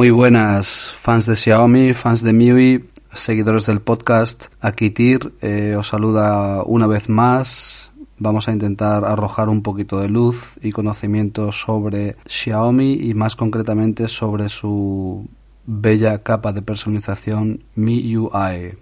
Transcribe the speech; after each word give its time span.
Muy 0.00 0.08
buenas 0.08 0.82
fans 0.94 1.26
de 1.26 1.36
Xiaomi, 1.36 1.92
fans 1.92 2.22
de 2.22 2.32
MIUI, 2.32 2.86
seguidores 3.12 3.66
del 3.66 3.82
podcast. 3.82 4.46
Aquí 4.58 4.94
eh, 5.42 5.76
os 5.78 5.88
saluda 5.88 6.62
una 6.64 6.86
vez 6.86 7.10
más. 7.10 7.92
Vamos 8.18 8.48
a 8.48 8.52
intentar 8.52 9.04
arrojar 9.04 9.50
un 9.50 9.62
poquito 9.62 10.00
de 10.00 10.08
luz 10.08 10.58
y 10.62 10.72
conocimiento 10.72 11.52
sobre 11.52 12.16
Xiaomi 12.24 12.94
y 12.94 13.12
más 13.12 13.36
concretamente 13.36 14.08
sobre 14.08 14.48
su 14.48 15.28
bella 15.66 16.22
capa 16.22 16.54
de 16.54 16.62
personalización 16.62 17.62
MIUI. 17.74 18.78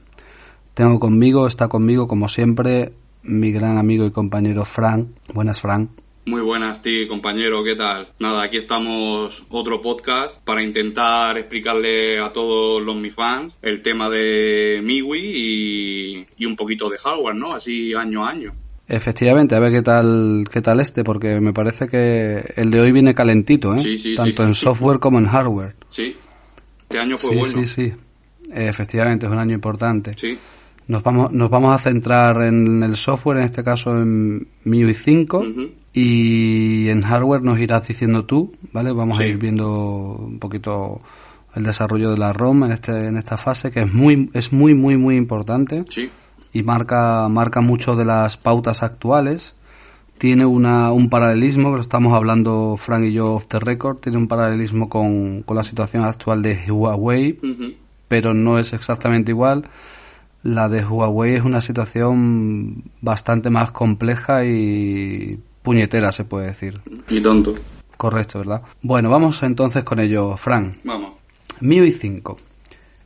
Tengo 0.73 1.01
conmigo, 1.01 1.49
está 1.49 1.67
conmigo 1.67 2.07
como 2.07 2.29
siempre, 2.29 2.93
mi 3.25 3.51
gran 3.51 3.77
amigo 3.77 4.07
y 4.07 4.13
compañero 4.13 4.65
Frank. 4.65 5.09
Buenas, 5.35 5.61
Frank. 5.61 5.91
Muy 6.29 6.43
buenas, 6.43 6.83
ti, 6.83 7.09
compañero, 7.09 7.65
¿qué 7.65 7.75
tal? 7.75 8.09
Nada, 8.19 8.43
aquí 8.43 8.59
estamos 8.59 9.47
otro 9.49 9.81
podcast 9.81 10.37
para 10.45 10.63
intentar 10.63 11.39
explicarle 11.39 12.21
a 12.21 12.31
todos 12.35 12.83
los 12.83 12.97
mi 12.97 13.09
fans 13.09 13.57
el 13.63 13.81
tema 13.81 14.11
de 14.11 14.83
MIUI 14.85 15.21
y, 15.21 16.27
y 16.37 16.45
un 16.45 16.55
poquito 16.55 16.91
de 16.91 16.99
hardware, 16.99 17.35
¿no? 17.35 17.49
Así 17.55 17.95
año 17.95 18.27
a 18.27 18.29
año. 18.29 18.53
Efectivamente, 18.87 19.55
a 19.55 19.59
ver 19.61 19.73
qué 19.73 19.81
tal, 19.81 20.45
qué 20.53 20.61
tal 20.61 20.81
este, 20.81 21.03
porque 21.03 21.41
me 21.41 21.55
parece 21.55 21.89
que 21.89 22.45
el 22.57 22.71
de 22.71 22.83
hoy 22.83 22.93
viene 22.93 23.15
calentito, 23.15 23.75
¿eh? 23.75 23.79
Sí, 23.79 23.97
sí, 23.97 24.15
Tanto 24.15 24.43
sí. 24.43 24.49
en 24.51 24.55
software 24.55 24.99
como 24.99 25.19
en 25.19 25.29
hardware. 25.29 25.77
Sí, 25.89 26.15
este 26.83 26.99
año 26.99 27.17
fue 27.17 27.31
sí, 27.31 27.37
bueno. 27.39 27.53
sí, 27.55 27.65
sí. 27.65 27.93
Efectivamente, 28.53 29.25
es 29.25 29.33
un 29.33 29.39
año 29.39 29.55
importante. 29.55 30.15
Sí, 30.21 30.37
Nos 30.89 31.03
vamos, 31.03 31.33
nos 31.33 31.49
vamos 31.49 31.75
a 31.75 31.79
centrar 31.83 32.43
en 32.43 32.83
el 32.83 32.97
software, 32.97 33.39
en 33.39 33.45
este 33.45 33.65
caso 33.65 33.97
en 33.99 34.47
MIUI 34.65 34.93
5, 34.93 35.39
Ujú. 35.39 35.71
Y 35.93 36.89
en 36.89 37.03
hardware 37.03 37.43
nos 37.43 37.59
irás 37.59 37.87
diciendo 37.89 38.25
tú, 38.25 38.53
¿vale? 38.73 38.93
Vamos 38.93 39.19
a 39.19 39.27
ir 39.27 39.39
viendo 39.39 40.17
un 40.19 40.39
poquito 40.39 41.01
el 41.55 41.65
desarrollo 41.65 42.11
de 42.11 42.19
la 42.19 42.33
ROM 42.33 42.65
en 42.65 42.73
este, 42.73 43.07
en 43.07 43.17
esta 43.17 43.37
fase, 43.37 43.71
que 43.71 43.81
es 43.81 43.93
muy, 43.93 44.31
es 44.35 44.53
muy, 44.53 44.75
muy, 44.75 44.97
muy 44.97 45.17
importante 45.17 45.85
sí, 45.89 46.11
y 46.53 46.63
marca, 46.63 47.29
marca 47.29 47.61
mucho 47.61 47.97
de 47.97 48.05
las 48.05 48.37
pautas 48.37 48.83
actuales. 48.83 49.55
Tiene 50.19 50.47
una, 50.47 50.93
un 50.93 51.11
paralelismo, 51.11 51.71
que 51.71 51.77
lo 51.77 51.81
estamos 51.81 52.13
hablando 52.13 52.75
Frank 52.77 53.05
y 53.05 53.13
yo 53.13 53.35
off 53.35 53.47
the 53.47 53.61
record, 53.61 53.99
tiene 54.01 54.19
un 54.19 54.27
paralelismo 54.27 54.89
con, 54.89 55.43
con 55.43 55.57
la 55.57 55.63
situación 55.63 56.05
actual 56.05 56.43
de 56.43 56.71
Huawei, 56.71 57.39
pero 58.09 58.35
no 58.35 58.59
es 58.59 58.73
exactamente 58.73 59.31
igual. 59.31 59.69
La 60.43 60.69
de 60.69 60.85
Huawei 60.85 61.35
es 61.35 61.45
una 61.45 61.61
situación 61.61 62.85
bastante 63.01 63.49
más 63.51 63.71
compleja 63.71 64.45
y 64.45 65.39
puñetera, 65.69 66.11
se 66.13 66.25
puede 66.25 66.47
decir. 66.47 66.81
y 67.11 67.21
tonto. 67.21 67.55
Correcto, 67.99 68.39
¿verdad? 68.39 68.63
Bueno, 68.81 69.11
vamos 69.11 69.43
entonces 69.43 69.85
con 69.85 70.01
ello, 70.01 70.35
Frank. 70.39 70.79
Vamos. 70.83 71.19
MIUI 71.61 71.93
5. 71.93 72.39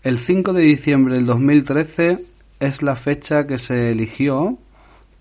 El 0.05 0.17
5 0.17 0.53
de 0.53 0.63
diciembre 0.63 1.17
del 1.17 1.27
2013 1.27 2.19
es 2.61 2.83
la 2.83 2.95
fecha 2.95 3.49
que 3.49 3.59
se 3.59 3.91
eligió 3.91 4.59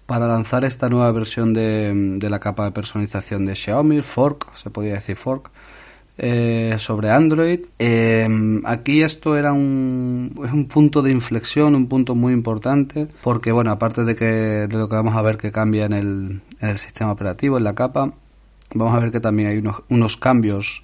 para 0.06 0.28
lanzar 0.28 0.66
esta 0.66 0.88
nueva 0.88 1.12
versión 1.14 1.52
de, 1.52 1.92
de 2.20 2.30
la 2.30 2.38
capa 2.40 2.66
de 2.66 2.72
personalización 2.74 3.48
de 3.48 3.56
Xiaomi, 3.56 4.04
Fork, 4.04 4.54
se 4.56 4.70
podría 4.70 4.94
decir 4.94 5.16
Fork, 5.16 5.50
eh, 6.18 6.76
sobre 6.78 7.10
Android. 7.10 7.62
Eh, 7.80 8.28
aquí 8.66 9.02
esto 9.02 9.38
era 9.38 9.54
un, 9.54 10.40
es 10.44 10.52
un 10.52 10.68
punto 10.68 11.02
de 11.02 11.12
inflexión, 11.12 11.76
un 11.76 11.88
punto 11.88 12.16
muy 12.16 12.34
importante, 12.34 13.08
porque 13.24 13.52
bueno, 13.52 13.72
aparte 13.72 14.04
de 14.04 14.16
que 14.16 14.26
de 14.26 14.78
lo 14.78 14.88
que 14.88 14.96
vamos 14.96 15.16
a 15.16 15.22
ver 15.22 15.38
que 15.38 15.52
cambia 15.52 15.86
en 15.86 15.94
el, 15.94 16.42
en 16.60 16.70
el 16.70 16.78
sistema 16.78 17.12
operativo, 17.12 17.58
en 17.58 17.64
la 17.64 17.76
capa, 17.76 18.14
vamos 18.74 18.96
a 18.96 19.00
ver 19.00 19.12
que 19.12 19.20
también 19.20 19.50
hay 19.50 19.58
unos, 19.58 19.84
unos 19.90 20.18
cambios 20.18 20.84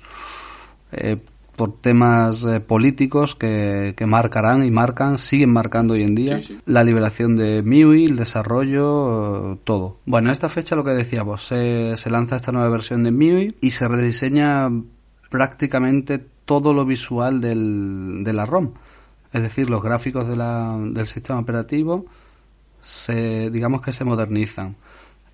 eh, 0.91 1.17
por 1.55 1.81
temas 1.81 2.43
eh, 2.45 2.59
políticos 2.59 3.33
que, 3.35 3.95
que 3.97 4.05
marcarán 4.05 4.63
y 4.63 4.69
marcan, 4.69 5.17
siguen 5.17 5.49
marcando 5.49 5.95
hoy 5.95 6.03
en 6.03 6.13
día 6.13 6.37
Sí, 6.37 6.49
sí. 6.49 6.59
la 6.67 6.83
liberación 6.83 7.35
de 7.35 7.63
MIUI, 7.63 8.05
el 8.05 8.15
desarrollo, 8.15 9.53
eh, 9.53 9.57
todo. 9.63 9.97
Bueno, 10.05 10.29
a 10.29 10.33
esta 10.33 10.49
fecha 10.49 10.75
lo 10.75 10.83
que 10.83 10.91
decíamos, 10.91 11.43
se, 11.47 11.97
se 11.97 12.09
lanza 12.11 12.35
esta 12.35 12.51
nueva 12.51 12.69
versión 12.69 13.03
de 13.03 13.11
MIUI 13.11 13.55
y 13.59 13.71
se 13.71 13.87
rediseña 13.87 14.69
prácticamente 15.29 16.19
todo 16.45 16.73
lo 16.73 16.85
visual 16.85 17.41
del, 17.41 18.21
de 18.23 18.33
la 18.33 18.45
ROM. 18.45 18.71
Es 19.33 19.41
decir, 19.41 19.69
los 19.69 19.83
gráficos 19.83 20.27
de 20.27 20.35
la- 20.37 20.77
del 20.79 21.07
sistema 21.07 21.39
operativo 21.39 22.05
se, 22.81 23.49
digamos 23.49 23.81
que 23.81 23.91
se 23.91 24.03
modernizan. 24.05 24.75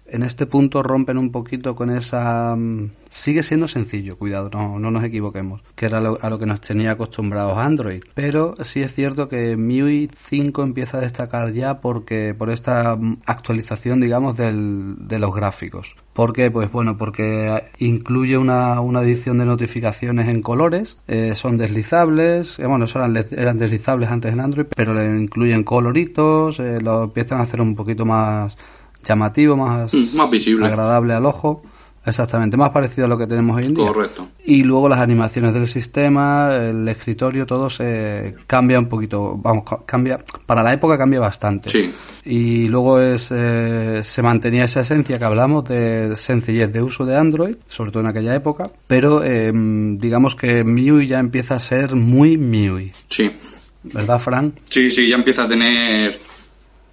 En 0.05 0.23
este 0.23 0.45
punto 0.45 0.83
rompen 0.83 1.17
un 1.17 1.31
poquito 1.31 1.75
con 1.75 1.89
esa... 1.89 2.55
mm, 2.55 2.91
Sigue 3.09 3.43
siendo 3.43 3.67
sencillo, 3.67 4.17
cuidado, 4.17 4.49
no, 4.51 4.79
no 4.79 4.89
nos 4.89 5.03
equivoquemos, 5.03 5.61
que 5.75 5.85
era 5.85 5.99
a 5.99 6.29
lo 6.29 6.39
que 6.39 6.47
nos 6.47 6.61
tenía 6.61 6.91
acostumbrados 6.91 7.57
Android. 7.59 8.01
Pero 8.15 8.55
sí 8.61 8.81
es 8.81 8.95
cierto 8.95 9.27
que 9.27 9.55
MIUI 9.55 10.09
5 10.11 10.63
empieza 10.63 10.97
a 10.97 11.01
destacar 11.01 11.53
ya 11.53 11.79
porque 11.79 12.33
por 12.35 12.49
esta 12.49 12.95
mm, 12.95 13.21
actualización, 13.25 14.01
digamos, 14.01 14.37
del, 14.37 14.95
de 14.99 15.19
los 15.19 15.33
gráficos. 15.33 15.95
¿Por 16.13 16.33
qué? 16.33 16.49
Pues 16.51 16.71
bueno, 16.71 16.97
porque 16.97 17.63
incluye 17.79 18.37
una, 18.37 18.81
una 18.81 19.01
edición 19.01 19.37
de 19.37 19.45
notificaciones 19.45 20.27
en 20.27 20.41
colores, 20.41 20.97
eh, 21.07 21.33
son 21.35 21.57
deslizables, 21.57 22.59
eh, 22.59 22.65
bueno, 22.65 22.85
eso 22.85 22.99
eran, 22.99 23.15
eran 23.31 23.57
deslizables 23.57 24.09
antes 24.09 24.33
en 24.33 24.39
Android, 24.39 24.65
pero 24.75 24.93
le 24.93 25.05
incluyen 25.05 25.63
coloritos, 25.63 26.59
eh, 26.59 26.79
lo 26.81 27.03
empiezan 27.03 27.39
a 27.39 27.43
hacer 27.43 27.61
un 27.61 27.75
poquito 27.75 28.05
más 28.05 28.57
llamativo, 29.03 29.55
más, 29.57 29.93
Mm, 29.93 30.17
más 30.17 30.31
visible. 30.31 30.65
agradable 30.67 31.13
al 31.13 31.25
ojo. 31.25 31.63
Exactamente, 32.05 32.57
más 32.57 32.71
parecido 32.71 33.05
a 33.05 33.07
lo 33.07 33.17
que 33.17 33.25
tenemos 33.27 33.55
hoy 33.55 33.63
en 33.63 33.75
día. 33.75 33.87
Correcto. 33.87 34.27
Y 34.43 34.63
luego 34.63 34.89
las 34.89 34.99
animaciones 34.99 35.53
del 35.53 35.67
sistema, 35.69 36.53
el 36.53 36.85
escritorio, 36.89 37.45
todo 37.45 37.69
se 37.69 38.35
cambia 38.45 38.77
un 38.77 38.89
poquito, 38.89 39.37
vamos, 39.41 39.63
ca- 39.63 39.79
cambia, 39.85 40.19
para 40.45 40.61
la 40.63 40.73
época 40.73 40.97
cambia 40.97 41.21
bastante. 41.21 41.69
Sí. 41.69 41.89
Y 42.25 42.67
luego 42.67 42.99
es, 42.99 43.31
eh, 43.33 44.01
se 44.03 44.21
mantenía 44.21 44.65
esa 44.65 44.81
esencia 44.81 45.17
que 45.17 45.23
hablamos 45.23 45.63
de 45.63 46.13
sencillez 46.17 46.73
de 46.73 46.81
uso 46.81 47.05
de 47.05 47.15
Android, 47.15 47.55
sobre 47.67 47.91
todo 47.91 48.03
en 48.03 48.09
aquella 48.09 48.35
época, 48.35 48.69
pero 48.85 49.23
eh, 49.23 49.53
digamos 49.53 50.35
que 50.35 50.65
MIUI 50.65 51.07
ya 51.07 51.19
empieza 51.19 51.55
a 51.55 51.59
ser 51.59 51.95
muy 51.95 52.35
MIUI, 52.37 52.91
Sí. 53.07 53.31
¿verdad, 53.83 54.19
Fran? 54.19 54.53
Sí, 54.69 54.91
sí, 54.91 55.07
ya 55.07 55.15
empieza 55.15 55.43
a 55.43 55.47
tener 55.47 56.19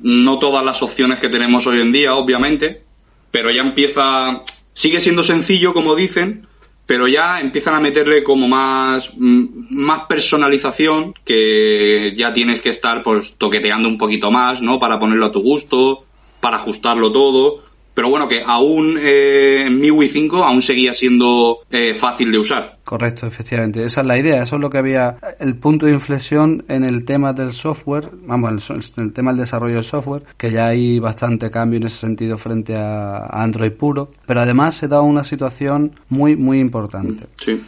no 0.02 0.38
todas 0.38 0.64
las 0.64 0.82
opciones 0.82 1.18
que 1.18 1.28
tenemos 1.28 1.66
hoy 1.66 1.80
en 1.80 1.92
día, 1.92 2.14
obviamente, 2.14 2.82
pero 3.30 3.50
ya 3.50 3.62
empieza, 3.62 4.42
sigue 4.72 5.00
siendo 5.00 5.22
sencillo, 5.22 5.72
como 5.72 5.94
dicen, 5.94 6.46
pero 6.86 7.06
ya 7.06 7.40
empiezan 7.40 7.74
a 7.74 7.80
meterle 7.80 8.24
como 8.24 8.48
más, 8.48 9.12
mm, 9.16 9.44
más 9.70 10.06
personalización, 10.08 11.14
que 11.24 12.14
ya 12.16 12.32
tienes 12.32 12.60
que 12.60 12.70
estar 12.70 13.02
pues 13.02 13.34
toqueteando 13.38 13.88
un 13.88 13.96
poquito 13.96 14.30
más, 14.30 14.60
¿no? 14.60 14.80
Para 14.80 14.98
ponerlo 14.98 15.26
a 15.26 15.32
tu 15.32 15.40
gusto, 15.40 16.04
para 16.40 16.56
ajustarlo 16.56 17.12
todo. 17.12 17.62
Pero 18.00 18.08
bueno, 18.08 18.26
que 18.26 18.42
aún 18.42 18.96
eh, 18.98 19.66
en 19.66 19.78
MIUI 19.78 20.08
5 20.08 20.42
aún 20.42 20.62
seguía 20.62 20.94
siendo 20.94 21.58
eh, 21.70 21.92
fácil 21.92 22.32
de 22.32 22.38
usar. 22.38 22.78
Correcto, 22.82 23.26
efectivamente. 23.26 23.84
Esa 23.84 24.00
es 24.00 24.06
la 24.06 24.16
idea. 24.16 24.42
Eso 24.42 24.56
es 24.56 24.62
lo 24.62 24.70
que 24.70 24.78
había. 24.78 25.18
El 25.38 25.56
punto 25.56 25.84
de 25.84 25.92
inflexión 25.92 26.64
en 26.68 26.86
el 26.86 27.04
tema 27.04 27.34
del 27.34 27.52
software, 27.52 28.08
vamos, 28.24 28.70
en 28.70 29.04
el 29.04 29.12
tema 29.12 29.32
del 29.32 29.40
desarrollo 29.40 29.74
del 29.74 29.84
software, 29.84 30.22
que 30.38 30.50
ya 30.50 30.68
hay 30.68 30.98
bastante 30.98 31.50
cambio 31.50 31.76
en 31.76 31.88
ese 31.88 31.98
sentido 31.98 32.38
frente 32.38 32.74
a 32.74 33.18
a 33.18 33.42
Android 33.42 33.72
puro. 33.72 34.12
Pero 34.24 34.40
además 34.40 34.76
se 34.76 34.88
da 34.88 35.02
una 35.02 35.22
situación 35.22 35.92
muy, 36.08 36.36
muy 36.36 36.58
importante. 36.58 37.26
Sí. 37.36 37.60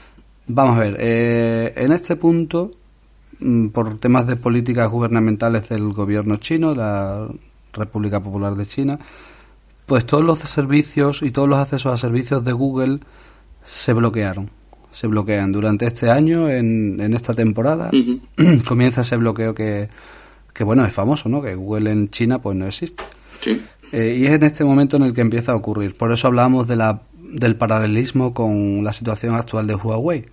Vamos 0.46 0.78
a 0.78 0.80
ver, 0.80 0.96
eh, 0.98 1.74
en 1.76 1.92
este 1.92 2.16
punto, 2.16 2.70
mm, 3.38 3.66
por 3.68 3.98
temas 3.98 4.26
de 4.26 4.36
políticas 4.36 4.90
gubernamentales 4.90 5.68
del 5.68 5.92
gobierno 5.92 6.38
chino, 6.38 6.74
la 6.74 7.28
República 7.74 8.22
Popular 8.22 8.54
de 8.54 8.64
China, 8.64 8.98
pues 9.92 10.06
todos 10.06 10.24
los 10.24 10.38
servicios 10.38 11.20
y 11.20 11.32
todos 11.32 11.46
los 11.46 11.58
accesos 11.58 11.92
a 11.92 11.98
servicios 11.98 12.42
de 12.46 12.52
Google 12.52 13.00
se 13.62 13.92
bloquearon. 13.92 14.48
Se 14.90 15.06
bloquean 15.06 15.52
durante 15.52 15.84
este 15.84 16.10
año, 16.10 16.48
en, 16.48 16.98
en 16.98 17.12
esta 17.12 17.34
temporada, 17.34 17.90
comienza 18.66 19.02
ese 19.02 19.18
bloqueo 19.18 19.52
que, 19.52 19.90
que, 20.54 20.64
bueno, 20.64 20.82
es 20.86 20.94
famoso, 20.94 21.28
¿no? 21.28 21.42
Que 21.42 21.54
Google 21.54 21.92
en 21.92 22.08
China 22.08 22.40
pues 22.40 22.56
no 22.56 22.66
existe. 22.66 23.04
Sí. 23.42 23.60
Eh, 23.92 24.16
y 24.18 24.24
es 24.24 24.32
en 24.32 24.44
este 24.44 24.64
momento 24.64 24.96
en 24.96 25.02
el 25.02 25.12
que 25.12 25.20
empieza 25.20 25.52
a 25.52 25.56
ocurrir. 25.56 25.94
Por 25.94 26.10
eso 26.10 26.26
hablamos 26.26 26.68
de 26.68 26.76
la, 26.76 27.02
del 27.18 27.56
paralelismo 27.56 28.32
con 28.32 28.82
la 28.82 28.92
situación 28.92 29.34
actual 29.34 29.66
de 29.66 29.74
Huawei. 29.74 30.24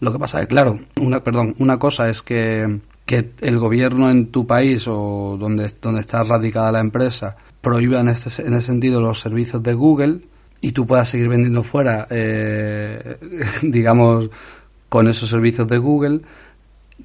Lo 0.00 0.10
que 0.10 0.18
pasa 0.18 0.42
es 0.42 0.48
claro, 0.48 0.76
una, 1.00 1.22
perdón, 1.22 1.54
una 1.60 1.78
cosa 1.78 2.08
es 2.08 2.20
que, 2.20 2.80
que 3.06 3.30
el 3.42 3.58
gobierno 3.60 4.10
en 4.10 4.32
tu 4.32 4.44
país 4.44 4.88
o 4.88 5.36
donde, 5.38 5.72
donde 5.80 6.00
está 6.00 6.24
radicada 6.24 6.72
la 6.72 6.80
empresa 6.80 7.36
prohíba 7.68 8.00
en 8.00 8.08
ese, 8.08 8.46
en 8.46 8.54
ese 8.54 8.68
sentido 8.68 8.98
los 8.98 9.20
servicios 9.20 9.62
de 9.62 9.74
Google 9.74 10.20
y 10.62 10.72
tú 10.72 10.86
puedas 10.86 11.06
seguir 11.10 11.28
vendiendo 11.28 11.62
fuera, 11.62 12.06
eh, 12.08 13.18
digamos, 13.62 14.30
con 14.88 15.06
esos 15.06 15.28
servicios 15.28 15.68
de 15.68 15.76
Google, 15.76 16.22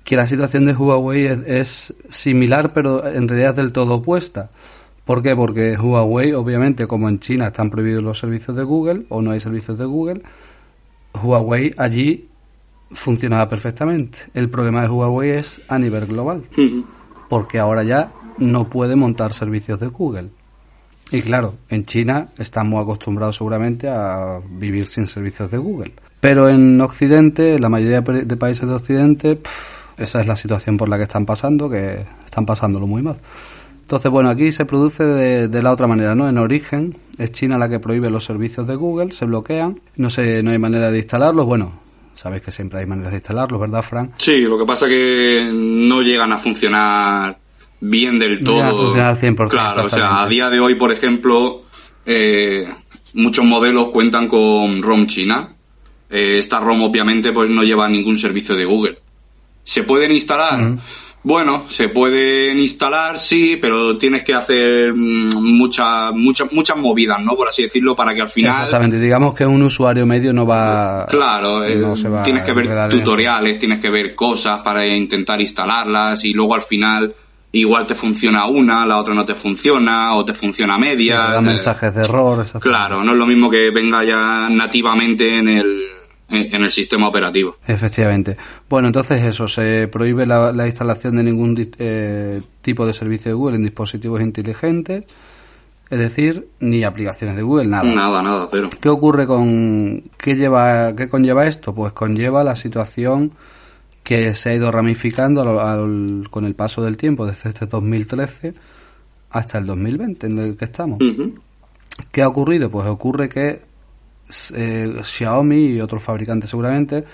que 0.05 0.15
la 0.15 0.25
situación 0.25 0.65
de 0.65 0.73
Huawei 0.73 1.25
es, 1.25 1.39
es 1.45 1.95
similar, 2.07 2.71
pero 2.71 3.05
en 3.05 3.27
realidad 3.27 3.51
es 3.51 3.57
del 3.57 3.73
todo 3.73 3.95
opuesta. 3.95 4.51
¿Por 5.03 5.21
qué? 5.21 5.35
Porque 5.35 5.75
Huawei, 5.77 6.31
obviamente, 6.31 6.87
como 6.87 7.09
en 7.09 7.19
China 7.19 7.47
están 7.47 7.69
prohibidos 7.69 8.01
los 8.01 8.19
servicios 8.19 8.55
de 8.55 8.63
Google 8.63 9.05
o 9.09 9.21
no 9.21 9.31
hay 9.31 9.41
servicios 9.41 9.77
de 9.77 9.83
Google, 9.83 10.21
Huawei 11.21 11.73
allí 11.77 12.29
funcionaba 12.89 13.49
perfectamente. 13.49 14.19
El 14.33 14.49
problema 14.49 14.83
de 14.83 14.87
Huawei 14.87 15.31
es 15.31 15.59
a 15.67 15.77
nivel 15.77 16.05
global, 16.05 16.45
porque 17.27 17.59
ahora 17.59 17.83
ya 17.83 18.13
no 18.37 18.69
puede 18.69 18.95
montar 18.95 19.33
servicios 19.33 19.81
de 19.81 19.87
Google. 19.87 20.29
Y 21.13 21.21
claro, 21.21 21.53
en 21.69 21.85
China 21.85 22.29
estamos 22.39 22.81
acostumbrados 22.81 23.35
seguramente 23.35 23.87
a 23.87 24.39
vivir 24.49 24.87
sin 24.87 25.05
servicios 25.05 25.51
de 25.51 25.59
Google. 25.59 25.91
Pero 26.19 26.49
en 26.49 26.81
Occidente, 26.81 27.59
la 27.59 27.69
mayoría 27.69 28.01
de 28.01 28.35
países 28.35 28.67
de 28.67 28.73
Occidente, 28.73 29.39
esa 29.95 30.21
es 30.21 30.27
la 30.27 30.35
situación 30.35 30.75
por 30.75 30.89
la 30.89 30.97
que 30.97 31.03
están 31.03 31.23
pasando, 31.23 31.69
que 31.69 32.03
están 32.25 32.47
pasándolo 32.47 32.87
muy 32.87 33.03
mal. 33.03 33.17
Entonces, 33.81 34.11
bueno, 34.11 34.31
aquí 34.31 34.51
se 34.51 34.65
produce 34.65 35.03
de, 35.03 35.61
la 35.61 35.71
otra 35.71 35.85
manera, 35.85 36.15
¿no? 36.15 36.27
En 36.27 36.39
origen, 36.39 36.95
es 37.19 37.31
China 37.31 37.59
la 37.59 37.69
que 37.69 37.79
prohíbe 37.79 38.09
los 38.09 38.25
servicios 38.25 38.65
de 38.65 38.73
Google, 38.73 39.11
se 39.11 39.25
bloquean, 39.25 39.79
no 39.97 40.09
sé, 40.09 40.41
no 40.41 40.49
hay 40.49 40.57
manera 40.57 40.89
de 40.89 40.97
instalarlos, 40.97 41.45
bueno, 41.45 41.79
sabéis 42.15 42.41
que 42.41 42.51
siempre 42.51 42.79
hay 42.79 42.87
maneras 42.87 43.11
de 43.11 43.17
instalarlos, 43.17 43.61
¿verdad, 43.61 43.83
Frank? 43.83 44.13
Sí, 44.17 44.39
lo 44.39 44.57
que 44.57 44.65
pasa 44.65 44.87
es 44.87 44.91
que 44.93 45.51
no 45.53 46.01
llegan 46.01 46.31
a 46.31 46.39
funcionar 46.39 47.37
bien 47.83 48.17
del 48.17 48.43
todo. 48.43 48.63
No 48.63 48.77
funcionar 48.77 49.07
al 49.09 49.15
100%. 49.17 49.49
Claro, 49.49 49.85
o 49.85 49.89
sea, 49.89 50.21
a 50.21 50.27
día 50.27 50.49
de 50.49 50.59
hoy, 50.59 50.75
por 50.75 50.91
ejemplo, 50.91 51.63
eh, 52.05 52.67
muchos 53.13 53.45
modelos 53.45 53.89
cuentan 53.89 54.27
con 54.27 54.81
ROM 54.81 55.05
China. 55.07 55.49
Eh, 56.09 56.37
esta 56.39 56.59
ROM 56.59 56.81
obviamente 56.83 57.31
pues 57.31 57.49
no 57.49 57.63
lleva 57.63 57.89
ningún 57.89 58.17
servicio 58.17 58.55
de 58.55 58.65
Google. 58.65 58.97
¿Se 59.63 59.83
pueden 59.83 60.11
instalar? 60.11 60.77
Bueno, 61.25 61.63
se 61.69 61.87
pueden 61.87 62.59
instalar, 62.59 63.17
sí, 63.17 63.57
pero 63.59 63.97
tienes 63.97 64.23
que 64.23 64.33
hacer 64.33 64.93
mm, 64.93 65.33
muchas 65.35 66.13
muchas 66.13 66.51
muchas 66.51 66.75
movidas, 66.75 67.21
¿no? 67.21 67.35
Por 67.37 67.47
así 67.47 67.63
decirlo, 67.63 67.95
para 67.95 68.13
que 68.13 68.21
al 68.21 68.29
final. 68.29 68.51
Exactamente. 68.51 68.99
Digamos 68.99 69.33
que 69.33 69.45
un 69.45 69.61
usuario 69.61 70.05
medio 70.05 70.33
no 70.33 70.45
va. 70.45 71.05
Claro. 71.05 71.63
Eh, 71.63 71.81
tienes 72.25 72.43
que 72.43 72.51
ver 72.51 72.89
tutoriales, 72.89 73.57
tienes 73.57 73.79
que 73.79 73.89
ver 73.89 74.13
cosas 74.13 74.59
para 74.61 74.85
intentar 74.85 75.39
instalarlas 75.39 76.25
y 76.25 76.33
luego 76.33 76.55
al 76.55 76.61
final 76.61 77.15
igual 77.53 77.85
te 77.85 77.95
funciona 77.95 78.47
una, 78.47 78.85
la 78.85 78.97
otra 78.97 79.13
no 79.13 79.25
te 79.25 79.35
funciona 79.35 80.15
o 80.15 80.25
te 80.25 80.33
funciona 80.33 80.77
media. 80.77 81.19
da 81.19 81.41
mensajes 81.41 81.93
de 81.95 82.01
error. 82.01 82.43
Claro, 82.59 82.99
no 83.03 83.11
es 83.11 83.17
lo 83.17 83.25
mismo 83.25 83.49
que 83.49 83.69
venga 83.69 84.03
ya 84.03 84.49
nativamente 84.49 85.37
en 85.37 85.47
el 85.47 85.93
en 86.29 86.63
el 86.63 86.71
sistema 86.71 87.07
operativo. 87.07 87.57
Efectivamente. 87.67 88.35
Bueno, 88.67 88.87
entonces 88.87 89.21
eso, 89.21 89.47
se 89.47 89.87
prohíbe 89.87 90.25
la, 90.25 90.65
instalación 90.65 91.17
de 91.17 91.23
ningún 91.23 91.55
eh, 91.77 92.41
tipo 92.61 92.87
de 92.87 92.93
servicio 92.93 93.29
de 93.29 93.35
Google 93.35 93.57
en 93.57 93.63
dispositivos 93.63 94.19
inteligentes, 94.19 95.03
es 95.91 95.99
decir, 95.99 96.47
ni 96.59 96.83
aplicaciones 96.83 97.35
de 97.35 97.43
Google, 97.43 97.67
nada. 97.67 97.83
Nada, 97.83 98.23
nada, 98.23 98.47
pero. 98.49 98.67
¿Qué 98.69 98.89
ocurre 98.89 99.27
con, 99.27 100.03
qué 100.17 100.35
lleva, 100.35 100.95
qué 100.95 101.07
conlleva 101.07 101.45
esto? 101.45 101.75
Pues 101.75 101.93
conlleva 101.93 102.43
la 102.43 102.55
situación 102.55 103.33
que 104.03 104.33
se 104.33 104.49
ha 104.49 104.53
ido 104.53 104.71
ramificando 104.71 105.43
con 106.29 106.45
el 106.45 106.55
paso 106.55 106.83
del 106.83 106.97
tiempo 106.97 107.25
desde 107.25 107.49
este 107.49 107.65
2013 107.65 108.53
hasta 109.29 109.57
el 109.57 109.65
2020 109.65 110.27
en 110.27 110.39
el 110.39 110.57
que 110.57 110.65
estamos. 110.65 110.99
¿Qué 112.11 112.21
ha 112.21 112.27
ocurrido? 112.27 112.69
Pues 112.69 112.87
ocurre 112.87 113.29
que 113.29 113.61
eh, 114.55 114.97
Xiaomi 115.03 115.65
y 115.67 115.81
otros 115.81 116.03
fabricantes 116.03 116.49
seguramente 116.49 117.05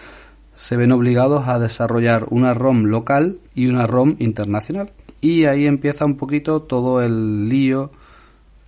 se 0.53 0.77
ven 0.77 0.91
obligados 0.91 1.47
a 1.47 1.59
desarrollar 1.59 2.27
una 2.31 2.53
ROM 2.53 2.85
local 2.85 3.37
y 3.55 3.67
una 3.67 3.87
ROM 3.87 4.15
internacional. 4.19 4.91
Y 5.21 5.45
ahí 5.45 5.65
empieza 5.65 6.05
un 6.05 6.17
poquito 6.17 6.61
todo 6.61 7.01
el 7.01 7.47
lío 7.49 7.91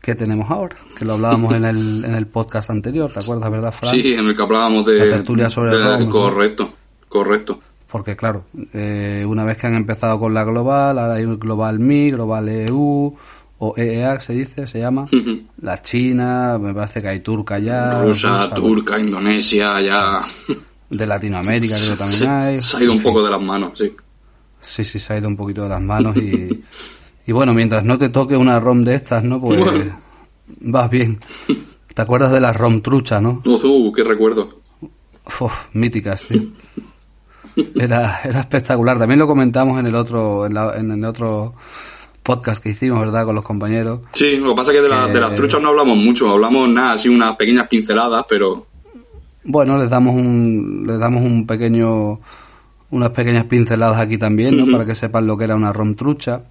que 0.01 0.15
tenemos 0.15 0.49
ahora, 0.49 0.77
que 0.97 1.05
lo 1.05 1.13
hablábamos 1.13 1.53
en 1.53 1.63
el, 1.63 2.03
en 2.05 2.15
el 2.15 2.27
podcast 2.27 2.71
anterior, 2.71 3.11
¿te 3.11 3.19
acuerdas, 3.19 3.51
verdad, 3.51 3.71
Frank? 3.71 3.93
Sí, 3.93 4.13
en 4.13 4.25
el 4.25 4.35
que 4.35 4.41
hablábamos 4.41 4.85
de... 4.85 4.97
La 4.97 5.07
tertulia 5.07 5.49
sobre 5.49 5.79
ROM. 5.79 6.09
Correcto, 6.09 6.73
correcto. 7.07 7.59
Porque 7.91 8.15
claro, 8.15 8.45
eh, 8.73 9.25
una 9.27 9.43
vez 9.43 9.57
que 9.57 9.67
han 9.67 9.75
empezado 9.75 10.17
con 10.17 10.33
la 10.33 10.45
global, 10.45 10.97
ahora 10.97 11.15
hay 11.15 11.25
un 11.25 11.37
global 11.37 11.79
Mi, 11.79 12.09
global 12.09 12.47
EU, 12.47 13.13
o 13.59 13.73
EEA 13.75 14.19
se 14.21 14.33
dice, 14.33 14.65
se 14.65 14.79
llama, 14.79 15.07
la 15.61 15.81
China, 15.81 16.57
me 16.57 16.73
parece 16.73 17.01
que 17.01 17.09
hay 17.09 17.19
turca 17.19 17.59
ya. 17.59 18.01
Rusa, 18.01 18.49
turca, 18.55 18.97
Indonesia, 18.97 19.81
ya. 19.81 20.21
De 20.89 21.05
Latinoamérica 21.05 21.75
creo 21.75 21.91
que 21.91 21.97
también 21.97 22.29
hay. 22.29 22.61
Se 22.63 22.77
ha 22.77 22.83
ido 22.83 22.93
un 22.93 23.01
poco 23.01 23.21
de 23.23 23.29
las 23.29 23.41
manos, 23.41 23.77
sí. 23.77 23.93
Sí, 24.61 24.83
sí, 24.85 24.97
se 24.99 25.13
ha 25.13 25.17
ido 25.17 25.27
un 25.27 25.35
poquito 25.35 25.63
de 25.63 25.69
las 25.69 25.81
manos 25.81 26.15
y, 26.15 26.63
y 27.27 27.31
bueno, 27.33 27.53
mientras 27.53 27.83
no 27.83 27.97
te 27.97 28.07
toque 28.09 28.37
una 28.37 28.59
ROM 28.59 28.85
de 28.85 28.95
estas, 28.95 29.23
¿no? 29.23 29.41
Pues 29.41 29.59
vas 30.61 30.89
bien. 30.89 31.19
¿Te 31.93 32.01
acuerdas 32.01 32.31
de 32.31 32.39
la 32.39 32.53
ROM 32.53 32.81
trucha, 32.81 33.19
no? 33.19 33.43
Uh, 33.45 33.91
qué 33.91 34.03
recuerdo. 34.03 34.61
Uf, 35.25 35.67
míticas, 35.73 36.25
tío. 36.25 36.41
Era, 37.75 38.21
era 38.23 38.39
espectacular. 38.39 38.97
También 38.97 39.19
lo 39.19 39.27
comentamos 39.27 39.79
en 39.79 39.87
el 39.87 39.95
otro, 39.95 40.45
en, 40.45 40.53
la, 40.53 40.73
en 40.77 40.91
el 40.91 41.03
otro 41.05 41.53
podcast 42.23 42.61
que 42.61 42.69
hicimos, 42.69 42.99
¿verdad? 42.99 43.25
Con 43.25 43.35
los 43.35 43.43
compañeros. 43.43 44.01
Sí, 44.13 44.37
lo 44.37 44.49
que 44.49 44.55
pasa 44.55 44.71
es 44.71 44.77
que 44.77 44.83
de, 44.83 45.13
de 45.13 45.19
las 45.19 45.35
truchas 45.35 45.61
no 45.61 45.69
hablamos 45.69 45.97
mucho, 45.97 46.29
hablamos 46.29 46.69
nada, 46.69 46.93
así 46.93 47.09
unas 47.09 47.35
pequeñas 47.35 47.67
pinceladas, 47.67 48.25
pero... 48.29 48.67
Bueno, 49.43 49.77
les 49.77 49.89
damos 49.89 50.13
un, 50.13 50.83
les 50.85 50.99
damos 50.99 51.23
un 51.23 51.47
pequeño, 51.47 52.19
unas 52.91 53.09
pequeñas 53.09 53.45
pinceladas 53.45 53.97
aquí 53.97 54.19
también, 54.19 54.55
¿no? 54.55 54.71
Para 54.71 54.85
que 54.85 54.93
sepan 54.93 55.25
lo 55.25 55.35
que 55.35 55.45
era 55.45 55.55
una 55.55 55.73
rom 55.73 55.95
trucha. 55.95 56.43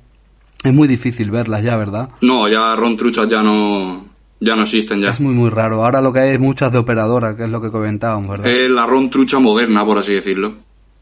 Es 0.65 0.75
muy 0.75 0.89
difícil 0.89 1.31
verlas 1.31 1.63
ya, 1.63 1.77
¿verdad? 1.77 2.09
No, 2.21 2.49
ya 2.49 2.75
rom 2.75 2.97
truchas 2.97 3.29
ya 3.29 3.43
no, 3.43 4.05
ya 4.41 4.57
no 4.57 4.63
existen 4.63 5.01
ya. 5.01 5.11
Es 5.11 5.21
muy, 5.21 5.35
muy 5.35 5.51
raro. 5.51 5.85
Ahora 5.85 6.01
lo 6.01 6.13
que 6.13 6.19
hay 6.19 6.31
es 6.31 6.41
muchas 6.41 6.73
de 6.73 6.79
operadoras, 6.81 7.37
que 7.37 7.45
es 7.45 7.51
lo 7.51 7.61
que 7.61 7.71
comentábamos, 7.71 8.29
¿verdad? 8.29 8.49
Es 8.49 8.69
la 8.69 8.87
rom 8.87 9.09
trucha 9.09 9.39
moderna, 9.39 9.85
por 9.85 9.99
así 9.99 10.15
decirlo. 10.15 10.55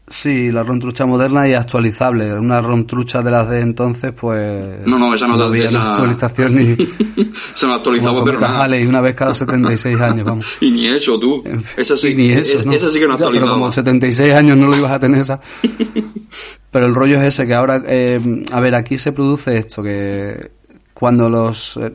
Sí, 0.09 0.51
la 0.51 0.63
ROM 0.63 0.79
trucha 0.79 1.05
moderna 1.05 1.47
y 1.47 1.53
actualizable. 1.53 2.33
Una 2.33 2.59
ROM 2.61 2.85
trucha 2.85 3.21
de 3.21 3.31
las 3.31 3.49
de 3.49 3.61
entonces, 3.61 4.11
pues. 4.19 4.85
No, 4.85 4.97
no, 4.97 5.13
esa 5.13 5.27
no, 5.27 5.37
no 5.37 5.45
había 5.45 5.69
esa... 5.69 5.83
actualización 5.83 6.55
ni. 6.55 6.75
se 7.55 7.67
no 7.67 7.73
actualizaba, 7.75 8.23
pero 8.23 8.39
nada. 8.39 8.77
y 8.77 8.85
una 8.85 9.01
vez 9.01 9.15
cada 9.15 9.33
76 9.33 10.01
años, 10.01 10.25
vamos. 10.25 10.45
y 10.61 10.71
ni 10.71 10.87
eso, 10.87 11.19
tú. 11.19 11.43
Esa 11.77 11.95
sí, 11.95 12.15
ni 12.15 12.31
eso, 12.31 12.63
¿no? 12.65 12.73
Esa 12.73 12.91
sí 12.91 12.99
que 12.99 13.07
no 13.07 13.13
actualizaba. 13.13 13.45
pero 13.45 13.53
como 13.53 13.71
76 13.71 14.33
años 14.33 14.57
no 14.57 14.67
lo 14.67 14.77
ibas 14.77 14.91
a 14.91 14.99
tener 14.99 15.21
esa. 15.21 15.39
pero 16.71 16.85
el 16.87 16.95
rollo 16.95 17.17
es 17.17 17.23
ese, 17.23 17.45
que 17.45 17.53
ahora. 17.53 17.83
Eh, 17.87 18.43
a 18.51 18.59
ver, 18.59 18.75
aquí 18.75 18.97
se 18.97 19.11
produce 19.11 19.57
esto, 19.57 19.83
que 19.83 20.51
cuando 20.93 21.29
los. 21.29 21.77
Eh, 21.77 21.93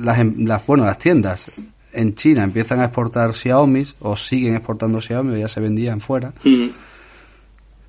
las, 0.00 0.18
em, 0.20 0.46
las, 0.46 0.64
bueno, 0.66 0.84
las 0.84 0.98
tiendas 0.98 1.50
en 1.92 2.14
China 2.14 2.44
empiezan 2.44 2.80
a 2.80 2.84
exportar 2.84 3.34
Xiaomi, 3.34 3.82
o 4.00 4.14
siguen 4.14 4.54
exportando 4.54 5.00
Xiaomi, 5.00 5.34
o 5.34 5.38
ya 5.38 5.48
se 5.48 5.60
vendían 5.60 6.00
fuera. 6.00 6.32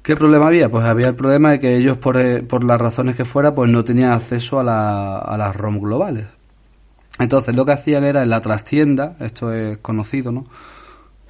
¿Qué 0.02 0.16
problema 0.16 0.48
había? 0.48 0.70
Pues 0.70 0.86
había 0.86 1.08
el 1.08 1.16
problema 1.16 1.52
de 1.52 1.60
que 1.60 1.76
ellos, 1.76 1.98
por, 1.98 2.18
eh, 2.18 2.42
por 2.42 2.64
las 2.64 2.80
razones 2.80 3.16
que 3.16 3.26
fuera, 3.26 3.54
pues 3.54 3.70
no 3.70 3.84
tenían 3.84 4.12
acceso 4.12 4.60
a, 4.60 4.64
la, 4.64 5.18
a 5.18 5.38
las 5.38 5.56
ROM 5.56 5.78
globales. 5.78 6.26
Entonces 7.20 7.56
lo 7.56 7.66
que 7.66 7.74
hacían 7.74 8.06
era 8.06 8.24
en 8.24 8.30
la 8.30 8.42
trastienda, 8.42 9.18
esto 9.20 9.54
es 9.54 9.78
conocido, 9.80 10.32
¿no? 10.32 10.46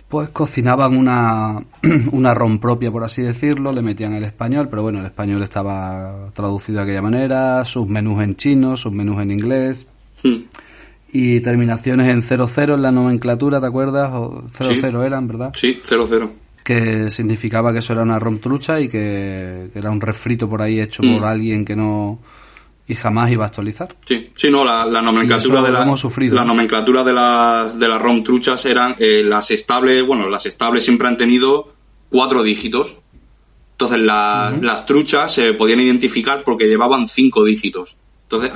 Pues 0.08 0.30
cocinaban 0.30 0.96
una, 0.96 1.60
una 2.12 2.34
ROM 2.34 2.60
propia, 2.60 2.92
por 2.92 3.04
así 3.04 3.24
decirlo, 3.24 3.74
le 3.74 3.82
metían 3.82 4.14
el 4.14 4.24
español, 4.24 4.68
pero 4.70 4.84
bueno, 4.84 5.00
el 5.00 5.06
español 5.06 5.42
estaba 5.42 6.30
traducido 6.34 6.78
de 6.78 6.84
aquella 6.84 7.02
manera, 7.02 7.66
sus 7.66 7.88
menús 7.88 8.22
en 8.24 8.36
chino, 8.36 8.78
sus 8.78 8.92
menús 8.92 9.20
en 9.22 9.32
inglés. 9.32 9.88
Hmm. 10.24 10.44
Y 11.12 11.40
terminaciones 11.42 12.08
en 12.08 12.22
00 12.22 12.76
en 12.76 12.82
la 12.84 12.92
nomenclatura, 12.92 13.60
¿te 13.60 13.66
acuerdas? 13.66 14.12
O 14.14 14.44
00 14.52 15.04
eran, 15.04 15.28
¿verdad? 15.28 15.54
Sí, 15.56 15.82
00 15.84 16.49
que 16.64 17.10
significaba 17.10 17.72
que 17.74 17.80
eso 17.80 17.94
era 17.94 18.04
una 18.04 18.20
rom 18.20 18.40
trucha 18.40 18.80
y 18.80 18.90
que, 18.90 19.70
era 19.74 19.90
un 19.92 20.02
refrito 20.02 20.50
por 20.50 20.62
ahí 20.62 20.80
hecho 20.80 21.02
por 21.02 21.22
mm. 21.22 21.26
alguien 21.26 21.66
que 21.66 21.76
no 21.76 22.20
y 22.88 22.96
jamás 22.96 23.32
iba 23.32 23.44
a 23.44 23.48
actualizar. 23.48 23.88
Sí, 24.04 24.32
sí, 24.36 24.50
no, 24.50 24.66
la, 24.66 24.84
nomenclatura 25.02 25.62
de 25.62 25.72
la, 25.72 25.86
la 25.86 26.44
nomenclatura 26.44 27.04
de 27.04 27.14
las 27.14 27.78
de 27.78 27.88
las 27.88 28.02
ROM 28.02 28.24
truchas 28.24 28.66
eran 28.66 28.96
eh, 28.98 29.22
las 29.24 29.52
estables, 29.52 30.04
bueno, 30.06 30.28
las 30.28 30.48
estables 30.48 30.84
siempre 30.84 31.08
han 31.08 31.16
tenido 31.16 31.72
cuatro 32.10 32.42
dígitos. 32.42 32.98
Entonces 33.74 34.00
las 34.00 34.86
truchas 34.86 35.32
se 35.32 35.54
podían 35.54 35.80
identificar 35.80 36.44
porque 36.44 36.68
llevaban 36.68 37.08
cinco 37.08 37.46
dígitos. 37.46 37.96
Entonces 38.24 38.52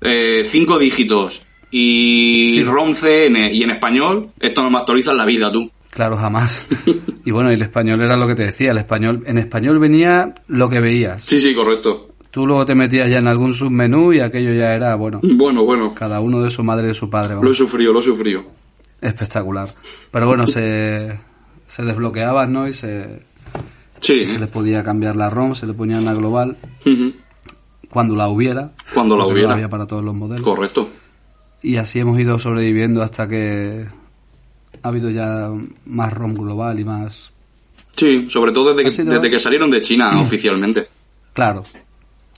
eh, 0.02 0.44
cinco 0.46 0.78
dígitos, 0.78 1.42
y 1.72 2.54
Sí. 2.56 2.64
ROM 2.64 2.94
CN 2.94 3.52
y 3.52 3.64
en 3.64 3.72
español, 3.72 4.30
esto 4.40 4.62
no 4.62 4.70
me 4.70 4.78
actualiza 4.78 5.12
la 5.14 5.26
vida, 5.26 5.52
tú. 5.52 5.72
Claro, 5.90 6.16
jamás. 6.18 6.66
y 7.26 7.32
bueno, 7.32 7.50
el 7.50 7.62
español 7.62 8.02
era 8.04 8.16
lo 8.16 8.28
que 8.28 8.36
te 8.36 8.46
decía, 8.46 8.72
el 8.72 8.78
español, 8.78 9.24
en 9.26 9.38
español 9.40 9.80
venía 9.80 10.34
lo 10.48 10.70
que 10.70 10.80
veías. 10.80 11.24
Sí, 11.24 11.40
sí, 11.40 11.54
correcto. 11.56 12.10
Tú 12.32 12.48
luego 12.48 12.66
te 12.66 12.74
metías 12.74 13.10
ya 13.10 13.20
en 13.20 13.28
algún 13.28 13.54
submenú 13.54 14.12
y 14.14 14.20
aquello 14.20 14.54
ya 14.54 14.74
era, 14.76 14.96
bueno, 14.96 15.20
Bueno, 15.24 15.64
bueno, 15.66 15.94
cada 15.94 16.20
uno 16.20 16.42
de 16.42 16.50
su 16.50 16.64
madre 16.64 16.86
y 16.86 16.88
de 16.90 16.94
su 16.96 17.10
padre. 17.10 17.30
vamos. 17.36 17.46
lo 17.46 17.52
he 17.52 17.56
sufrido, 17.56 17.94
lo 17.94 18.00
he 18.00 18.04
sufrido. 18.04 18.44
Espectacular. 19.02 19.74
Pero 20.12 20.28
bueno, 20.28 20.48
se, 20.48 21.20
se 21.68 21.84
desbloqueaban, 21.84 22.52
¿no? 22.54 22.68
Y 22.68 22.74
se, 22.74 23.22
Sí, 24.04 24.26
se 24.26 24.38
le 24.38 24.48
podía 24.48 24.84
cambiar 24.84 25.16
la 25.16 25.30
ROM, 25.30 25.56
se 25.56 25.66
le 25.66 25.74
ponía 25.74 25.98
una 25.98 26.14
global 26.14 26.58
cuando 27.90 28.16
la 28.16 28.28
hubiera. 28.28 28.72
Cuando 28.94 29.16
la 29.16 29.26
hubiera. 29.26 29.48
No 29.50 29.54
había 29.54 29.70
para 29.70 29.88
todos 29.88 30.04
los 30.04 30.14
modelos. 30.14 30.44
correcto. 30.44 30.90
Y 31.62 31.78
así 31.78 32.00
hemos 32.00 32.20
ido 32.20 32.38
sobreviviendo 32.38 33.02
hasta 33.02 33.28
que 33.30 33.86
ha 34.82 34.88
habido 34.88 35.10
ya 35.10 35.50
más 35.86 36.12
ROM 36.12 36.34
global 36.34 36.78
y 36.80 36.84
más... 36.84 37.32
Sí, 37.96 38.28
sobre 38.30 38.52
todo 38.52 38.74
desde 38.74 39.04
que, 39.04 39.10
desde 39.10 39.30
que 39.30 39.40
salieron 39.40 39.72
de 39.72 39.80
China 39.80 40.20
oficialmente. 40.20 40.88
Claro. 41.32 41.64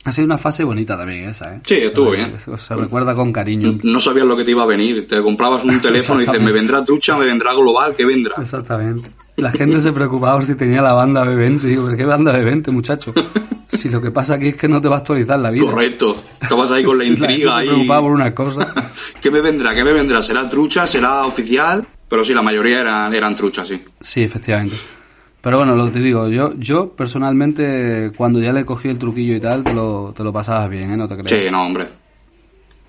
Ha 0.04 0.12
sido 0.12 0.26
una 0.26 0.38
fase 0.38 0.64
bonita 0.64 0.96
también 0.96 1.30
esa, 1.30 1.56
¿eh? 1.56 1.62
Sí, 1.66 1.76
estuvo 1.76 2.12
bien. 2.12 2.38
Se, 2.38 2.56
se 2.56 2.76
recuerda 2.76 3.16
con 3.16 3.34
cariño. 3.34 3.80
No 3.82 4.00
sabías 4.00 4.28
lo 4.28 4.38
que 4.38 4.44
te 4.44 4.52
iba 4.52 4.62
a 4.62 4.68
venir. 4.68 5.08
Te 5.08 5.20
comprabas 5.24 5.64
un 5.64 5.82
teléfono 5.82 6.22
y 6.22 6.26
dices, 6.28 6.42
me 6.42 6.52
vendrá 6.52 6.86
trucha, 6.86 7.18
me 7.18 7.26
vendrá 7.26 7.54
global, 7.56 7.96
¿qué 7.96 8.06
vendrá? 8.06 8.36
Exactamente. 8.38 9.10
La 9.38 9.52
gente 9.52 9.82
se 9.82 9.92
preocupaba 9.92 10.36
por 10.36 10.46
si 10.46 10.56
tenía 10.56 10.82
la 10.82 10.94
banda 10.94 11.26
B20. 11.26 11.60
Digo, 11.62 11.86
¿pero 11.86 11.98
qué 11.98 12.06
banda 12.06 12.34
B20, 12.38 12.72
muchacho? 12.72 13.14
Si 13.68 13.90
lo 13.90 14.00
que 14.00 14.12
pasa 14.12 14.36
aquí 14.36 14.50
es 14.50 14.56
que 14.56 14.70
no 14.70 14.80
te 14.80 14.88
va 14.88 14.96
a 14.96 15.00
actualizar 15.00 15.38
la 15.40 15.50
vida. 15.52 15.66
Correcto. 15.66 16.16
Estabas 16.42 16.72
ahí 16.72 16.84
con 16.84 16.98
la 16.98 17.04
intriga 17.06 17.56
se 17.56 17.60
ahí. 17.62 17.68
preocupaba 17.68 18.02
por 18.02 18.12
una 18.12 18.34
cosa. 18.34 18.74
¿Qué 19.22 19.30
me 19.32 19.42
vendrá? 19.42 19.74
¿Qué 19.74 19.84
me 19.84 19.92
vendrá? 19.92 20.22
¿Será 20.24 20.48
trucha? 20.48 20.88
¿Será 20.88 21.24
oficial? 21.26 21.86
Pero 22.08 22.24
sí, 22.24 22.34
la 22.34 22.42
mayoría 22.44 22.80
eran, 22.80 23.14
eran 23.14 23.36
truchas, 23.36 23.68
sí. 23.68 23.82
Sí, 24.00 24.22
efectivamente. 24.22 24.78
Pero 25.42 25.58
bueno, 25.58 25.76
lo 25.76 25.86
que 25.86 25.92
te 25.92 26.00
digo, 26.00 26.30
yo, 26.30 26.54
yo 26.58 26.92
personalmente, 26.92 28.12
cuando 28.16 28.40
ya 28.40 28.54
le 28.54 28.64
cogí 28.64 28.88
el 28.88 28.98
truquillo 29.00 29.36
y 29.36 29.40
tal, 29.42 29.64
te 29.64 29.74
lo, 29.74 30.14
te 30.16 30.24
lo 30.24 30.32
pasabas 30.32 30.70
bien, 30.70 30.92
¿eh? 30.92 30.98
No 30.98 31.08
te 31.08 31.18
creas. 31.18 31.30
Sí, 31.32 31.52
no, 31.52 31.66
hombre. 31.66 31.90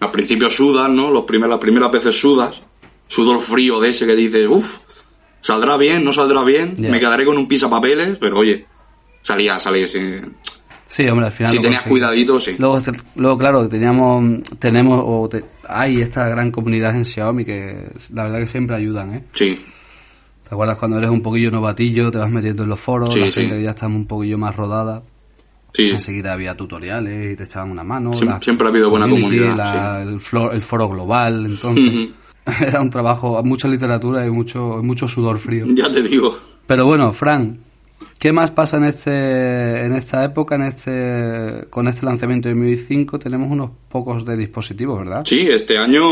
Al 0.01 0.11
principio 0.11 0.49
sudas, 0.51 0.89
¿no? 0.91 1.11
Los 1.11 1.25
primer- 1.25 1.49
las 1.49 1.59
primeras 1.59 1.91
veces 1.91 2.15
sudas. 2.21 2.63
Sudor 3.09 3.41
frío 3.41 3.81
de 3.81 3.91
ese 3.91 4.07
que 4.07 4.15
dices, 4.15 4.47
uff, 4.49 4.77
saldrá 5.47 5.77
bien, 5.77 6.05
no 6.05 6.13
saldrá 6.13 6.43
bien. 6.43 6.75
Me 6.79 6.99
quedaré 6.99 7.25
con 7.25 7.39
un 7.39 7.47
pisapapeles, 7.47 8.17
pero 8.19 8.39
oye, 8.39 8.67
salía, 9.23 9.59
salía. 9.59 9.87
Sí. 9.87 10.01
Sí, 10.89 11.09
hombre, 11.09 11.27
al 11.27 11.33
final. 11.33 11.53
Si 11.53 11.59
tenías 11.59 11.83
conseguí. 11.83 11.91
cuidadito, 11.91 12.39
sí. 12.41 12.57
Luego, 12.59 12.79
luego, 13.17 13.39
claro, 13.39 13.69
teníamos, 13.69 14.43
tenemos, 14.59 15.03
o 15.05 15.29
te- 15.29 15.45
hay 15.69 16.01
esta 16.01 16.29
gran 16.29 16.51
comunidad 16.53 16.95
en 16.95 17.05
Xiaomi 17.05 17.45
que 17.45 17.89
la 18.15 18.25
verdad 18.25 18.39
que 18.39 18.47
siempre 18.47 18.77
ayudan, 18.77 19.15
¿eh? 19.15 19.25
Sí, 19.33 19.59
¿Te 20.49 20.55
acuerdas 20.55 20.79
cuando 20.79 20.99
eres 20.99 21.11
un 21.11 21.23
poquillo 21.23 21.51
novatillo, 21.51 22.09
te 22.13 22.19
vas 22.19 22.31
metiendo 22.31 22.63
en 22.63 22.69
los 22.69 22.79
foros, 22.79 23.13
Sí, 23.15 23.19
la 23.19 23.27
sí. 23.27 23.33
gente 23.33 23.57
que 23.57 23.63
ya 23.65 23.71
está 23.71 23.89
un 23.89 24.07
poquillo 24.07 24.39
más 24.39 24.55
rodada, 24.55 25.03
sí. 25.73 25.89
enseguida 25.91 26.33
había 26.35 26.57
tutoriales 26.57 27.33
y 27.33 27.37
te 27.37 27.43
echaban 27.45 27.73
una 27.73 27.83
mano. 27.83 28.13
Siem- 28.13 28.27
la 28.27 28.41
siempre 28.41 28.69
ha 28.69 28.71
habido 28.71 28.89
buena 28.89 29.09
comunidad, 29.09 29.57
la- 29.57 30.03
el, 30.03 30.21
foro 30.21 30.89
global, 30.89 31.47
entonces. 31.47 32.11
era 32.61 32.81
un 32.81 32.91
trabajo, 32.91 33.43
mucha 33.43 33.69
literatura 33.69 34.25
y 34.27 34.31
mucho, 34.31 34.81
mucho 34.83 35.09
sudor 35.09 35.39
frío. 35.39 35.67
Ya 35.77 35.91
te 35.91 36.03
digo. 36.03 36.37
Pero 36.67 36.87
bueno, 36.87 37.13
Fran, 37.13 37.59
¿qué 38.19 38.33
más 38.33 38.51
pasa 38.51 38.79
en 38.79 38.85
este, 38.85 39.85
en 39.85 39.95
esta 39.95 40.25
época, 40.25 40.55
en 40.55 40.63
este, 40.63 41.69
con 41.71 41.87
este 41.87 42.07
lanzamiento 42.07 42.49
de 42.49 42.55
MIUI 42.55 42.77
5? 42.77 43.19
Tenemos 43.19 43.51
unos 43.51 43.71
pocos 43.89 44.25
de 44.25 44.37
dispositivos, 44.37 44.99
¿verdad? 44.99 45.25
Sí, 45.25 45.47
este 45.49 45.77
año 45.77 46.03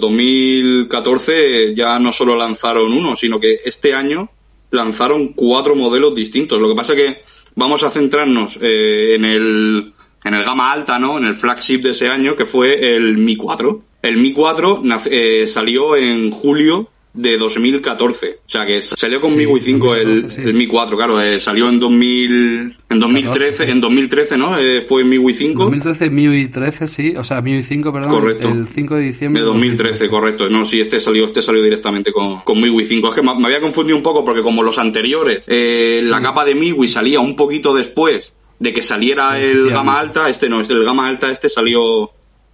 2014 0.00 1.74
ya 1.74 1.98
no 1.98 2.12
solo 2.12 2.34
lanzaron 2.36 2.92
uno, 2.92 3.14
sino 3.14 3.38
que 3.38 3.58
este 3.64 3.94
año 3.94 4.28
lanzaron 4.70 5.28
cuatro 5.28 5.74
modelos 5.74 6.14
distintos. 6.14 6.60
Lo 6.60 6.68
que 6.68 6.76
pasa 6.76 6.94
que 6.94 7.18
vamos 7.54 7.82
a 7.82 7.90
centrarnos 7.90 8.58
eh, 8.60 9.14
en 9.14 9.24
el 9.24 9.92
en 10.24 10.34
el 10.34 10.42
gama 10.42 10.72
alta, 10.72 10.98
¿no? 10.98 11.18
En 11.18 11.24
el 11.26 11.34
flagship 11.34 11.78
de 11.82 11.90
ese 11.90 12.08
año 12.08 12.34
que 12.34 12.46
fue 12.46 12.96
el 12.96 13.16
Mi 13.18 13.36
4. 13.36 13.82
El 14.02 14.16
Mi 14.16 14.32
4 14.32 14.80
nace- 14.82 15.42
eh, 15.42 15.46
salió 15.46 15.96
en 15.96 16.30
julio 16.30 16.88
de 17.12 17.38
2014. 17.38 18.38
O 18.44 18.50
sea 18.50 18.66
que 18.66 18.82
salió 18.82 19.20
con 19.20 19.30
Sí, 19.30 19.36
MIUI 19.36 19.60
5 19.60 19.94
el, 19.94 20.04
2014, 20.06 20.42
sí. 20.42 20.48
el 20.48 20.54
Mi 20.54 20.66
4, 20.66 20.96
claro, 20.96 21.20
eh, 21.20 21.38
salió 21.38 21.68
en 21.68 21.78
2000 21.78 22.76
en 22.90 22.98
2013, 22.98 23.28
14, 23.50 23.64
sí. 23.66 23.70
en 23.70 23.80
2013, 23.80 24.36
¿no? 24.36 24.58
Eh, 24.58 24.80
fue 24.82 25.04
MIUI 25.04 25.34
5. 25.34 25.62
2013 25.62 26.10
MIUI 26.10 26.48
13, 26.48 26.86
sí, 26.88 27.14
o 27.16 27.22
sea, 27.22 27.40
MIUI 27.40 27.62
5, 27.62 27.92
perdón, 27.92 28.10
Correcto. 28.10 28.48
el 28.48 28.66
5 28.66 28.96
de 28.96 29.02
diciembre 29.02 29.42
De 29.42 29.46
2013, 29.46 30.08
correcto. 30.08 30.48
No, 30.48 30.64
sí, 30.64 30.80
este 30.80 30.98
salió, 30.98 31.26
este 31.26 31.40
salió 31.40 31.62
directamente 31.62 32.12
con, 32.12 32.40
con 32.40 32.60
MIUI 32.60 32.84
5. 32.86 33.08
Es 33.10 33.14
que 33.14 33.22
me, 33.22 33.34
me 33.38 33.46
había 33.46 33.60
confundido 33.60 33.96
un 33.96 34.02
poco 34.02 34.24
porque 34.24 34.42
como 34.42 34.62
los 34.62 34.78
anteriores, 34.78 35.44
eh, 35.46 36.00
la 36.04 36.20
capa 36.20 36.44
de 36.44 36.54
MIUI 36.56 36.88
salía 36.88 37.20
un 37.20 37.36
poquito 37.36 37.72
después 37.74 38.32
de 38.58 38.72
que 38.72 38.82
saliera 38.82 39.38
el 39.40 39.70
gama 39.70 39.98
alta, 39.98 40.28
este 40.28 40.48
no, 40.48 40.60
el 40.60 40.84
gama 40.84 41.08
alta 41.08 41.30
este 41.30 41.48
salió 41.48 41.80
un, 42.02 42.08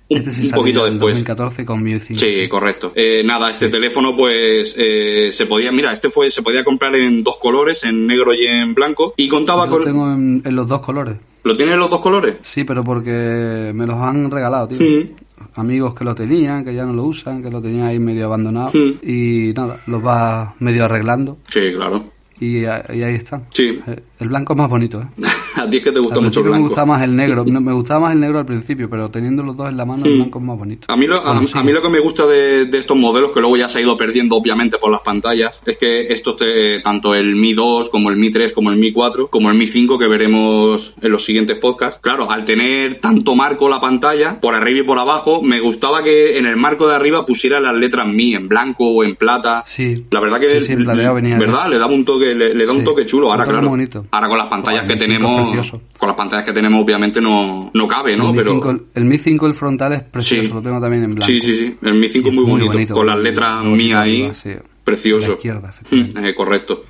Este 0.09 0.31
sí 0.33 0.43
un 0.43 0.47
salió 0.49 0.63
poquito 0.63 0.87
en 0.87 0.95
después. 0.95 1.15
2014 1.15 1.65
con 1.65 1.85
5. 2.01 2.21
Sí, 2.21 2.49
correcto. 2.49 2.93
Eh, 2.95 3.23
nada, 3.25 3.49
este 3.51 3.69
teléfono 3.69 4.15
pues 4.15 4.75
eh, 4.77 5.31
se 5.33 5.47
podía, 5.47 5.71
mira, 5.71 5.93
este 5.93 6.11
fue 6.11 6.31
se 6.31 6.43
podía 6.43 6.65
comprar 6.65 6.95
en 6.97 7.23
dos 7.23 7.37
colores, 7.37 7.85
en 7.85 8.07
negro 8.07 8.35
y 8.35 8.47
en 8.47 8.75
blanco 8.75 9.15
y 9.17 9.29
contaba 9.29 9.67
Yo 9.67 9.71
con 9.71 9.79
lo 9.81 9.85
tengo 9.87 10.13
en, 10.13 10.43
en 10.45 10.57
los 10.57 10.67
dos 10.67 10.81
colores. 10.81 11.17
¿Lo 11.45 11.57
tiene 11.57 11.73
en 11.75 11.79
los 11.79 11.89
dos 11.91 12.01
colores? 12.01 12.37
Sí, 12.43 12.65
pero 12.65 12.83
porque 12.85 13.71
me 13.75 13.87
los 13.87 13.97
han 13.97 14.31
regalado, 14.31 14.69
tío. 14.69 14.79
Sí. 14.79 15.13
Amigos 15.55 15.95
que 15.95 16.05
lo 16.05 16.15
tenían, 16.15 16.65
que 16.65 16.75
ya 16.75 16.85
no 16.85 16.93
lo 16.93 17.05
usan, 17.05 17.43
que 17.43 17.51
lo 17.51 17.63
tenían 17.63 17.87
ahí 17.87 17.99
medio 17.99 18.27
abandonado. 18.27 18.71
Sí. 18.71 18.99
Y 19.03 19.53
nada, 19.55 19.81
los 19.87 20.05
va 20.05 20.55
medio 20.59 20.85
arreglando. 20.85 21.39
Sí, 21.49 21.73
claro. 21.75 22.05
Y, 22.41 22.59
y 22.63 22.67
ahí 22.67 23.15
están. 23.15 23.47
Sí. 23.53 23.81
Eh, 23.87 24.01
El 24.21 24.29
blanco 24.29 24.53
es 24.53 24.59
más 24.59 24.69
bonito, 24.69 25.01
¿eh? 25.01 25.07
A 25.57 25.69
ti 25.69 25.79
es 25.79 25.83
que 25.85 25.91
te 25.93 25.99
gusta 25.99 26.15
Al 26.17 26.23
mucho 26.23 26.41
el 26.41 26.45
principio 26.45 26.45
me 26.45 26.51
blanco. 26.51 26.69
gustaba 26.69 26.87
más 26.87 27.03
el 27.03 27.17
negro. 27.17 27.45
No, 27.51 27.61
me 27.61 27.73
gustaba 27.73 28.01
más 28.01 28.13
el 28.15 28.21
negro 28.21 28.39
al 28.39 28.47
principio, 28.47 28.89
pero 28.89 29.09
teniendo 29.11 29.43
los 29.43 29.57
dos 29.57 29.69
en 29.69 29.77
la 29.77 29.85
mano, 29.85 30.05
el 30.07 30.15
blanco 30.17 30.39
es 30.39 30.45
más 30.45 30.57
bonito. 30.59 30.87
A 30.89 30.97
mí, 30.97 31.07
lo, 31.07 31.17
a, 31.27 31.37
a 31.39 31.63
mí 31.65 31.73
lo 31.73 31.83
que 31.83 31.89
me 31.89 31.99
gusta 32.01 32.25
de, 32.27 32.67
de 32.67 32.79
estos 32.79 32.97
modelos, 32.97 33.33
que 33.33 33.41
luego 33.41 33.57
ya 33.57 33.69
se 33.69 33.79
ha 33.79 33.83
ido 33.83 33.97
perdiendo 33.97 34.37
obviamente 34.37 34.79
por 34.79 34.91
las 34.93 35.01
pantallas, 35.01 35.53
es 35.67 35.77
que 35.77 36.07
estos, 36.09 36.37
te- 36.37 36.81
tanto 36.81 37.15
el 37.15 37.35
Mi 37.35 37.53
2 37.53 37.89
como 37.91 38.11
el 38.11 38.17
Mi 38.17 38.31
3 38.31 38.53
como 38.53 38.71
el 38.71 38.77
Mi 38.79 38.93
4, 38.93 39.29
como 39.29 39.51
el 39.51 39.57
Mi 39.57 39.67
5 39.67 39.99
que 39.99 40.07
veremos 40.07 40.95
en 41.01 41.11
los 41.13 41.25
siguientes 41.25 41.59
podcasts, 41.59 41.99
claro, 42.01 42.31
al 42.31 42.45
tener 42.45 42.97
tanto 43.01 43.35
marco 43.35 43.69
la 43.69 43.81
pantalla, 43.81 44.41
por 44.41 44.55
arriba 44.55 44.81
y 44.81 44.85
por 44.85 44.99
abajo, 44.99 45.43
me 45.43 45.61
gustaba 45.61 46.03
que 46.03 46.39
en 46.39 46.47
el 46.47 46.57
marco 46.57 46.87
de 46.89 46.95
arriba 46.95 47.27
pusiera 47.27 47.59
las 47.61 47.75
letras 47.77 48.07
Mi 48.07 48.35
en 48.35 48.49
blanco 48.49 48.87
o 48.89 49.03
en 49.05 49.17
plata. 49.17 49.63
Sí. 49.65 50.07
La 50.11 50.21
verdad 50.21 50.39
que 50.41 50.49
Sí, 50.49 50.61
sí, 50.61 50.73
en 50.73 50.85
plateado 50.85 51.17
venía 51.17 51.39
¿verdad? 51.39 51.63
bien. 51.65 51.73
Le 51.73 51.79
daba 51.79 51.93
un 51.93 52.05
toque, 52.05 52.35
le, 52.35 52.55
le 52.55 52.67
da 52.67 52.73
un 52.73 52.79
Sí. 52.81 52.85
toque 52.85 53.05
chulo. 53.05 53.31
Ahora, 53.33 53.43
Un 53.43 53.47
toque 53.47 53.53
claro. 53.53 53.69
muy 53.69 53.79
bonito. 53.79 54.07
Ahora 54.13 54.29
con 54.29 54.39
las 54.39 54.49
pantallas 54.49 54.83
que 54.87 54.95
Mi 54.95 54.99
5 54.99 55.05
es 55.05 55.09
tenemos, 55.09 55.71
con 55.99 56.09
las 56.09 56.17
pantallas 56.17 56.45
que 56.45 56.53
tenemos 56.53 56.83
obviamente 56.83 57.21
no, 57.21 57.71
no 57.73 57.87
cabe, 57.87 58.17
¿no? 58.17 58.27
el, 58.27 58.33
Mi 58.33 58.39
Pero 58.39 58.53
5, 58.53 58.77
el 58.95 59.05
Mi 59.05 59.19
5, 59.19 59.47
el 59.47 59.55
frontal 59.55 59.93
es 59.93 60.03
precioso, 60.03 60.49
Sí. 60.49 60.53
lo 60.55 60.63
tengo 60.63 60.81
también 60.81 61.05
en 61.05 61.15
blanco. 61.15 61.33
Sí, 61.33 61.41
sí, 61.41 61.55
sí. 61.55 61.77
El 61.83 61.95
Mi 61.95 62.09
5 62.09 62.29
es 62.29 62.35
muy, 62.35 62.45
muy 62.45 62.53
bonito, 62.55 62.73
bonito, 62.73 62.95
con 62.95 63.07
las 63.07 63.19
letras 63.19 63.65
mías 63.65 63.99
ahí. 64.01 64.17
arriba, 64.23 64.35
sí. 64.35 64.51
Precioso. 64.83 65.29
La 65.29 65.35
izquierda. 65.35 65.71
Mm, 65.91 66.19
eh, 66.27 66.35
correcto. 66.35 66.85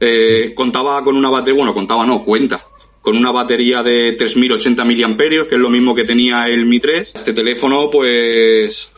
Eh, 0.00 0.52
contaba 0.54 1.02
con 1.04 1.16
una 1.16 1.28
batería, 1.30 1.58
bueno, 1.58 1.74
contaba 1.74 2.06
no, 2.06 2.22
cuenta. 2.24 2.60
Con 3.02 3.16
una 3.16 3.32
batería 3.32 3.82
de 3.82 4.12
3080 4.12 4.84
miliamperios, 4.84 5.48
que 5.48 5.56
es 5.56 5.60
lo 5.60 5.68
mismo 5.68 5.92
que 5.92 6.04
tenía 6.04 6.44
el 6.46 6.64
Mi 6.66 6.78
3. 6.78 7.12
Este 7.16 7.32
teléfono, 7.32 7.90
pues, 7.90 8.92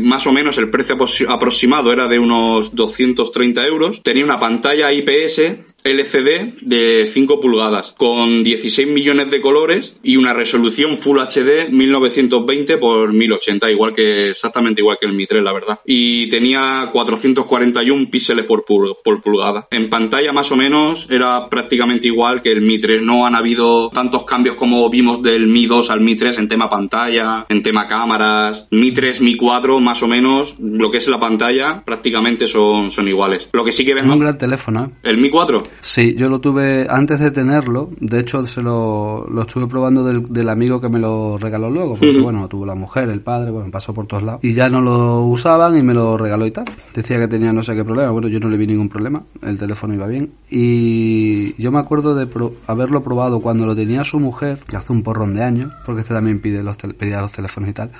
más 0.00 0.24
o 0.28 0.32
menos 0.32 0.56
el 0.58 0.70
precio 0.70 0.96
aproximado 1.28 1.92
era 1.92 2.06
de 2.06 2.20
unos 2.20 2.72
230 2.74 3.66
euros. 3.66 4.00
Tenía 4.04 4.24
una 4.24 4.38
pantalla 4.38 4.92
IPS 4.92 5.40
LCD 5.88 6.54
de 6.62 7.08
5 7.12 7.40
pulgadas 7.40 7.94
con 7.96 8.42
16 8.44 8.88
millones 8.88 9.30
de 9.30 9.40
colores 9.40 9.96
y 10.02 10.16
una 10.16 10.32
resolución 10.34 10.98
Full 10.98 11.18
HD 11.20 11.70
1920 11.70 12.78
por 12.78 13.12
1080, 13.12 13.70
igual 13.70 13.92
que 13.92 14.30
exactamente 14.30 14.80
igual 14.80 14.98
que 15.00 15.08
el 15.08 15.14
Mi 15.14 15.26
3, 15.26 15.42
la 15.42 15.52
verdad. 15.52 15.80
Y 15.84 16.28
tenía 16.28 16.90
441 16.92 18.10
píxeles 18.10 18.44
por, 18.44 18.64
pul- 18.64 18.96
por 19.02 19.20
pulgada. 19.22 19.66
En 19.70 19.88
pantalla 19.88 20.32
más 20.32 20.50
o 20.52 20.56
menos 20.56 21.06
era 21.10 21.48
prácticamente 21.48 22.08
igual 22.08 22.42
que 22.42 22.52
el 22.52 22.60
Mi 22.62 22.78
3. 22.78 23.02
No 23.02 23.26
han 23.26 23.34
habido 23.34 23.90
tantos 23.90 24.24
cambios 24.24 24.56
como 24.56 24.88
vimos 24.90 25.22
del 25.22 25.46
Mi 25.46 25.66
2 25.66 25.90
al 25.90 26.00
Mi 26.00 26.16
3 26.16 26.38
en 26.38 26.48
tema 26.48 26.68
pantalla, 26.68 27.46
en 27.48 27.62
tema 27.62 27.86
cámaras. 27.86 28.66
Mi 28.70 28.92
3, 28.92 29.20
Mi 29.20 29.36
4, 29.36 29.80
más 29.80 30.02
o 30.02 30.08
menos, 30.08 30.56
lo 30.60 30.90
que 30.90 30.98
es 30.98 31.08
la 31.08 31.18
pantalla, 31.18 31.82
prácticamente 31.84 32.46
son, 32.46 32.90
son 32.90 33.08
iguales. 33.08 33.48
Lo 33.52 33.64
que 33.64 33.72
sí 33.72 33.84
que 33.84 33.92
Es 33.92 33.96
vemos... 33.96 34.14
un 34.14 34.20
gran 34.20 34.38
teléfono, 34.38 34.84
¿eh? 34.84 34.90
El 35.02 35.18
Mi 35.18 35.30
4, 35.30 35.58
Sí, 35.80 36.14
yo 36.16 36.28
lo 36.28 36.40
tuve 36.40 36.86
antes 36.90 37.20
de 37.20 37.30
tenerlo. 37.30 37.90
De 38.00 38.20
hecho, 38.20 38.44
se 38.46 38.62
lo, 38.62 39.26
lo 39.30 39.42
estuve 39.42 39.66
probando 39.66 40.04
del, 40.04 40.24
del 40.32 40.48
amigo 40.48 40.80
que 40.80 40.88
me 40.88 40.98
lo 40.98 41.38
regaló 41.38 41.70
luego. 41.70 41.96
Porque, 41.96 42.18
bueno, 42.20 42.48
tuvo 42.48 42.66
la 42.66 42.74
mujer, 42.74 43.08
el 43.08 43.20
padre, 43.20 43.50
bueno, 43.50 43.70
pasó 43.70 43.94
por 43.94 44.06
todos 44.06 44.22
lados. 44.22 44.40
Y 44.42 44.52
ya 44.54 44.68
no 44.68 44.80
lo 44.80 45.22
usaban 45.24 45.76
y 45.78 45.82
me 45.82 45.94
lo 45.94 46.16
regaló 46.18 46.46
y 46.46 46.50
tal. 46.50 46.64
Decía 46.94 47.18
que 47.18 47.28
tenía 47.28 47.52
no 47.52 47.62
sé 47.62 47.74
qué 47.76 47.84
problema. 47.84 48.10
Bueno, 48.10 48.28
yo 48.28 48.40
no 48.40 48.48
le 48.48 48.56
vi 48.56 48.66
ningún 48.66 48.88
problema. 48.88 49.22
El 49.42 49.56
teléfono 49.58 49.94
iba 49.94 50.06
bien. 50.06 50.32
Y 50.50 51.60
yo 51.62 51.70
me 51.72 51.78
acuerdo 51.78 52.14
de 52.14 52.26
pro- 52.26 52.54
haberlo 52.66 53.02
probado 53.02 53.40
cuando 53.40 53.64
lo 53.66 53.74
tenía 53.76 54.04
su 54.04 54.18
mujer, 54.20 54.58
que 54.68 54.76
hace 54.76 54.92
un 54.92 55.02
porrón 55.02 55.34
de 55.34 55.42
años, 55.44 55.72
porque 55.86 56.00
este 56.02 56.14
también 56.14 56.40
pide 56.40 56.62
los 56.62 56.76
pedía 56.76 57.20
los 57.20 57.32
teléfonos 57.32 57.70
y 57.70 57.72
tal. 57.72 57.90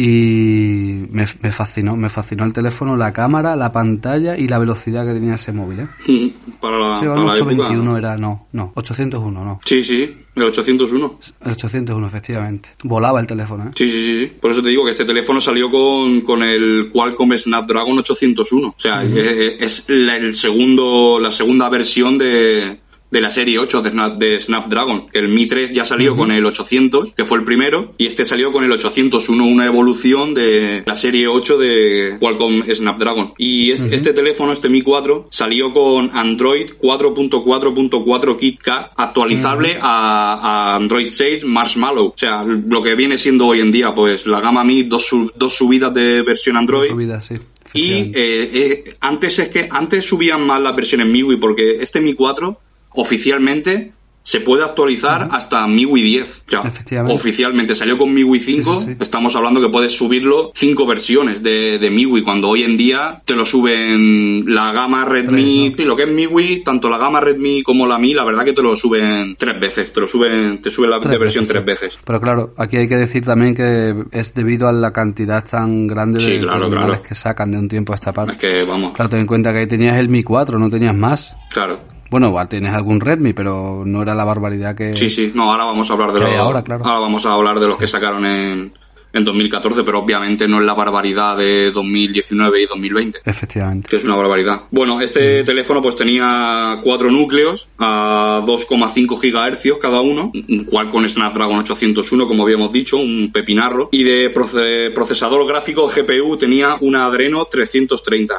Y 0.00 1.08
me, 1.10 1.24
me 1.42 1.50
fascinó, 1.50 1.96
me 1.96 2.08
fascinó 2.08 2.44
el 2.44 2.52
teléfono, 2.52 2.96
la 2.96 3.12
cámara, 3.12 3.56
la 3.56 3.72
pantalla 3.72 4.38
y 4.38 4.46
la 4.46 4.60
velocidad 4.60 5.04
que 5.04 5.12
tenía 5.12 5.34
ese 5.34 5.50
móvil, 5.52 5.80
¿eh? 5.80 5.88
Para 6.60 6.78
la, 6.78 6.96
Sí, 6.96 7.02
el 7.02 7.08
para 7.10 7.22
la 7.24 7.32
821 7.32 7.82
época. 7.82 7.98
era, 7.98 8.16
no, 8.16 8.46
no, 8.52 8.72
801, 8.76 9.44
no. 9.44 9.58
Sí, 9.64 9.82
sí, 9.82 10.08
el 10.36 10.42
801. 10.44 11.18
El 11.40 11.50
801, 11.50 12.06
efectivamente. 12.06 12.68
Volaba 12.84 13.18
el 13.18 13.26
teléfono, 13.26 13.64
¿eh? 13.64 13.70
Sí, 13.74 13.88
sí, 13.90 14.06
sí, 14.06 14.26
sí. 14.26 14.32
Por 14.40 14.52
eso 14.52 14.62
te 14.62 14.68
digo 14.68 14.84
que 14.84 14.92
este 14.92 15.04
teléfono 15.04 15.40
salió 15.40 15.68
con, 15.68 16.20
con 16.20 16.44
el 16.44 16.90
Qualcomm 16.92 17.36
Snapdragon 17.36 17.98
801. 17.98 18.68
O 18.68 18.74
sea, 18.78 19.02
es, 19.02 19.56
es 19.58 19.84
la, 19.88 20.16
el 20.16 20.32
segundo, 20.34 21.18
la 21.18 21.32
segunda 21.32 21.68
versión 21.68 22.18
de, 22.18 22.78
de 23.10 23.20
la 23.20 23.30
serie 23.30 23.58
8 23.58 23.82
de, 23.82 23.90
Snap- 23.92 24.16
de 24.18 24.38
Snapdragon. 24.40 25.06
El 25.12 25.28
Mi 25.28 25.46
3 25.46 25.72
ya 25.72 25.84
salió 25.84 26.16
con 26.16 26.30
el 26.30 26.44
800, 26.44 27.14
que 27.14 27.24
fue 27.24 27.38
el 27.38 27.44
primero, 27.44 27.94
y 27.98 28.06
este 28.06 28.24
salió 28.24 28.52
con 28.52 28.64
el 28.64 28.72
801, 28.72 29.46
una 29.46 29.66
evolución 29.66 30.34
de 30.34 30.82
la 30.86 30.96
serie 30.96 31.26
8 31.28 31.58
de 31.58 32.16
Qualcomm 32.20 32.64
Snapdragon. 32.72 33.32
Y 33.38 33.70
es- 33.72 33.86
este 33.90 34.12
teléfono, 34.12 34.52
este 34.52 34.68
Mi 34.68 34.82
4, 34.82 35.28
salió 35.30 35.72
con 35.72 36.10
Android 36.12 36.70
4.4.4 36.80 38.36
KitKat 38.36 38.92
actualizable 38.96 39.78
a, 39.80 40.72
a 40.72 40.76
Android 40.76 41.10
6 41.10 41.44
Marshmallow. 41.44 42.08
O 42.08 42.14
sea, 42.16 42.44
lo 42.44 42.82
que 42.82 42.94
viene 42.94 43.18
siendo 43.18 43.46
hoy 43.46 43.60
en 43.60 43.70
día, 43.70 43.94
pues 43.94 44.26
la 44.26 44.40
gama 44.40 44.64
Mi, 44.64 44.82
dos, 44.84 45.06
sub- 45.06 45.32
dos 45.36 45.54
subidas 45.54 45.92
de 45.94 46.22
versión 46.22 46.56
Android. 46.56 46.88
Subida, 46.88 47.20
sí. 47.20 47.36
Y 47.74 47.90
eh, 47.92 48.12
eh, 48.14 48.96
antes 49.00 49.38
es 49.38 49.48
que 49.48 49.68
antes 49.70 50.04
subían 50.06 50.46
más 50.46 50.60
las 50.60 50.74
versiones 50.74 51.06
MIUI 51.06 51.36
porque 51.36 51.76
este 51.80 52.00
Mi 52.00 52.14
4 52.14 52.58
oficialmente 53.00 53.92
se 54.24 54.40
puede 54.40 54.62
actualizar 54.62 55.26
hasta 55.32 55.66
MIUI 55.66 56.02
10. 56.02 56.28
O 56.28 56.50
sea, 56.50 56.68
Efectivamente. 56.68 57.14
oficialmente 57.16 57.74
salió 57.74 57.96
con 57.96 58.12
MIUI 58.12 58.40
5. 58.40 58.74
Sí, 58.74 58.80
sí, 58.80 58.86
sí. 58.92 58.96
Estamos 59.00 59.34
hablando 59.36 59.58
que 59.58 59.70
puedes 59.70 59.94
subirlo 59.96 60.50
cinco 60.54 60.84
versiones 60.86 61.42
de, 61.42 61.78
de 61.78 61.88
MIUI 61.88 62.22
cuando 62.24 62.48
hoy 62.50 62.62
en 62.62 62.76
día 62.76 63.22
te 63.24 63.34
lo 63.34 63.46
suben 63.46 64.44
la 64.54 64.70
gama 64.72 65.06
Redmi, 65.06 65.72
Tres, 65.74 65.86
lo 65.88 65.96
que 65.96 66.02
es 66.02 66.10
MIUI, 66.10 66.62
tanto 66.62 66.90
la 66.90 66.98
gama 66.98 67.20
Redmi 67.22 67.62
como 67.62 67.86
la 67.86 67.98
Mi, 67.98 68.12
la 68.12 68.22
verdad 68.24 68.44
que 68.44 68.52
te 68.52 68.60
lo 68.60 68.76
suben 68.76 69.34
tres 69.38 69.58
veces, 69.58 69.94
te 69.94 70.00
lo 70.00 70.06
suben, 70.06 70.60
te 70.60 70.70
suben 70.70 70.90
la 70.90 71.00
Tres 71.00 71.18
versión 71.18 71.44
veces, 71.44 71.52
tres 71.52 71.64
veces. 71.64 71.98
Pero 72.04 72.20
claro, 72.20 72.52
aquí 72.58 72.76
hay 72.76 72.88
que 72.88 72.96
decir 72.96 73.24
también 73.24 73.54
que 73.54 73.94
es 74.12 74.34
debido 74.34 74.68
a 74.68 74.72
la 74.72 74.92
cantidad 74.92 75.42
tan 75.42 75.86
grande 75.86 76.22
de 76.22 76.40
claro, 76.40 76.60
terminales 76.68 76.96
claro. 76.96 77.02
que 77.08 77.14
sacan 77.14 77.50
de 77.50 77.58
un 77.60 77.68
tiempo 77.68 77.94
a 77.94 77.96
esta 77.96 78.12
parte. 78.12 78.32
Es 78.32 78.38
que 78.38 78.62
vamos, 78.64 78.92
Claro, 78.92 79.08
ten 79.08 79.20
en 79.20 79.26
cuenta 79.26 79.54
que 79.54 79.60
ahí 79.60 79.66
tenías 79.66 79.96
el 79.96 80.10
Mi 80.10 80.22
4, 80.22 80.58
no 80.58 80.68
tenías 80.68 80.94
más. 80.94 81.34
claro. 81.50 81.96
Bueno, 82.10 82.28
igual 82.28 82.48
tienes 82.48 82.72
algún 82.72 83.00
Redmi, 83.00 83.32
pero 83.32 83.82
no 83.84 84.02
era 84.02 84.14
la 84.14 84.24
barbaridad 84.24 84.74
que... 84.76 84.96
Sí, 84.96 85.10
sí, 85.10 85.30
no, 85.34 85.50
ahora 85.52 85.64
vamos 85.64 85.90
a 85.90 85.92
hablar 85.94 86.12
de 86.12 86.36
ahora, 86.36 86.62
claro. 86.62 86.82
vamos 86.84 87.26
a 87.26 87.32
hablar 87.32 87.60
de 87.60 87.66
los 87.66 87.76
que 87.76 87.86
sacaron 87.86 88.24
en, 88.24 88.72
en 89.12 89.24
2014, 89.24 89.82
pero 89.84 89.98
obviamente 90.00 90.46
no 90.48 90.58
es 90.60 90.64
la 90.66 90.74
barbaridad 90.74 91.36
de 91.36 91.70
2019 91.70 92.62
y 92.62 92.66
2020 92.66 93.18
Efectivamente. 93.24 93.88
que 93.88 93.96
es 93.96 94.04
una 94.04 94.16
barbaridad. 94.16 94.62
Bueno, 94.70 95.00
este 95.00 95.44
teléfono 95.44 95.80
pues 95.82 95.96
tenía 95.96 96.80
cuatro 96.82 97.10
núcleos 97.10 97.68
a 97.78 98.40
2,5 98.44 99.18
GHz 99.20 99.78
cada 99.78 100.00
uno, 100.00 100.30
un 100.48 100.64
Qualcomm 100.64 101.06
Snapdragon 101.08 101.58
801 101.58 102.26
como 102.28 102.42
habíamos 102.42 102.72
dicho, 102.72 102.96
un 102.98 103.30
pepinarro, 103.32 103.88
y 103.92 104.04
de 104.04 104.32
proce- 104.32 104.92
procesador 104.94 105.46
gráfico 105.46 105.88
GPU 105.88 106.36
tenía 106.36 106.76
una 106.80 107.04
Adreno 107.06 107.44
330. 107.46 108.34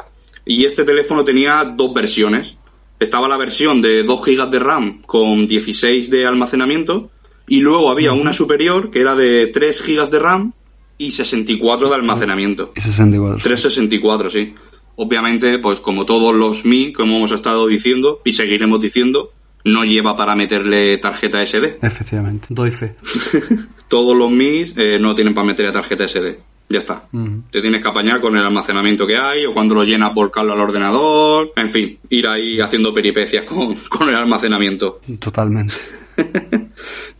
Y 0.46 0.64
este 0.64 0.84
teléfono 0.84 1.22
tenía 1.22 1.64
dos 1.64 1.92
versiones. 1.92 2.56
Estaba 3.00 3.26
la 3.28 3.38
versión 3.38 3.80
de 3.80 4.02
2 4.02 4.24
GB 4.24 4.50
de 4.50 4.58
RAM 4.58 5.02
con 5.06 5.46
16 5.46 6.10
de 6.10 6.26
almacenamiento 6.26 7.10
y 7.48 7.60
luego 7.60 7.90
había 7.90 8.12
una 8.12 8.32
superior 8.32 8.90
que 8.90 9.00
era 9.00 9.16
de 9.16 9.46
3 9.46 9.82
GB 9.84 10.10
de 10.10 10.18
RAM 10.18 10.52
y 10.98 11.10
64 11.10 11.88
de 11.88 11.94
almacenamiento. 11.94 12.72
Y 12.76 12.80
64. 12.80 13.42
364, 13.42 14.30
sí. 14.30 14.54
Obviamente, 14.96 15.58
pues 15.58 15.80
como 15.80 16.04
todos 16.04 16.34
los 16.34 16.66
Mi, 16.66 16.92
como 16.92 17.16
hemos 17.16 17.32
estado 17.32 17.66
diciendo 17.66 18.20
y 18.22 18.34
seguiremos 18.34 18.82
diciendo, 18.82 19.32
no 19.64 19.84
lleva 19.84 20.14
para 20.14 20.36
meterle 20.36 20.98
tarjeta 20.98 21.44
SD. 21.44 21.78
Efectivamente. 21.80 22.48
Doy 22.50 22.70
fe. 22.70 22.96
Todos 23.88 24.14
los 24.16 24.30
Mi 24.30 24.64
eh, 24.76 24.98
no 25.00 25.14
tienen 25.14 25.34
para 25.34 25.46
meterle 25.46 25.72
tarjeta 25.72 26.06
SD. 26.06 26.38
Ya 26.70 26.78
está. 26.78 27.02
Te 27.50 27.60
tienes 27.60 27.82
que 27.82 27.88
apañar 27.88 28.20
con 28.20 28.36
el 28.36 28.44
almacenamiento 28.46 29.04
que 29.04 29.16
hay 29.18 29.44
o 29.44 29.52
cuando 29.52 29.74
lo 29.74 29.82
llenas 29.82 30.12
por 30.14 30.30
cable 30.30 30.52
al 30.52 30.60
ordenador. 30.60 31.52
En 31.56 31.68
fin, 31.68 31.98
ir 32.08 32.28
ahí 32.28 32.60
haciendo 32.60 32.94
peripecias 32.94 33.44
con, 33.44 33.74
con 33.88 34.08
el 34.08 34.14
almacenamiento. 34.14 35.00
Totalmente. 35.18 35.74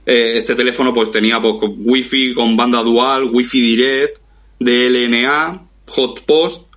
Eh, 0.07 0.39
este 0.39 0.57
teléfono 0.57 0.93
pues 0.93 1.11
tenía 1.11 1.39
pues, 1.41 1.57
wifi 1.77 2.35
con 2.35 2.57
banda 2.57 2.83
dual, 2.83 3.25
wifi 3.31 3.61
direct, 3.61 4.19
DLNA, 4.59 5.61
hotpost 5.87 6.70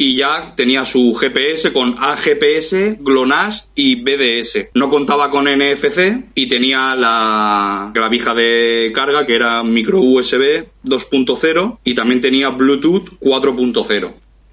y 0.00 0.16
ya 0.16 0.54
tenía 0.56 0.86
su 0.86 1.12
GPS 1.12 1.74
con 1.74 1.94
AGPS, 1.98 3.00
GLONASS 3.00 3.68
y 3.74 3.96
BDS. 3.96 4.70
No 4.72 4.88
contaba 4.88 5.28
con 5.28 5.44
NFC 5.44 6.30
y 6.34 6.48
tenía 6.48 6.94
la 6.94 7.90
clavija 7.92 8.34
de 8.34 8.92
carga 8.94 9.26
que 9.26 9.34
era 9.34 9.62
micro 9.62 10.00
USB 10.00 10.64
2.0 10.84 11.80
y 11.84 11.92
también 11.92 12.22
tenía 12.22 12.48
Bluetooth 12.48 13.10
4.0. 13.20 14.12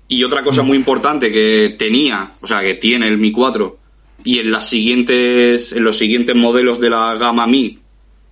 Y 0.10 0.22
otra 0.26 0.44
cosa 0.44 0.64
muy 0.64 0.76
importante 0.76 1.32
que 1.32 1.78
tenía, 1.80 2.32
o 2.42 2.46
sea, 2.46 2.60
que 2.60 2.74
tiene 2.74 3.08
el 3.08 3.18
Mi 3.18 3.32
4 3.32 3.78
y 4.26 4.40
en 4.40 4.52
las 4.52 4.68
siguientes 4.68 5.72
en 5.72 5.86
los 5.86 5.98
siguientes 5.98 6.36
modelos 6.36 6.78
de 6.82 6.90
la 6.90 7.16
gama 7.16 7.48
Mi 7.48 7.80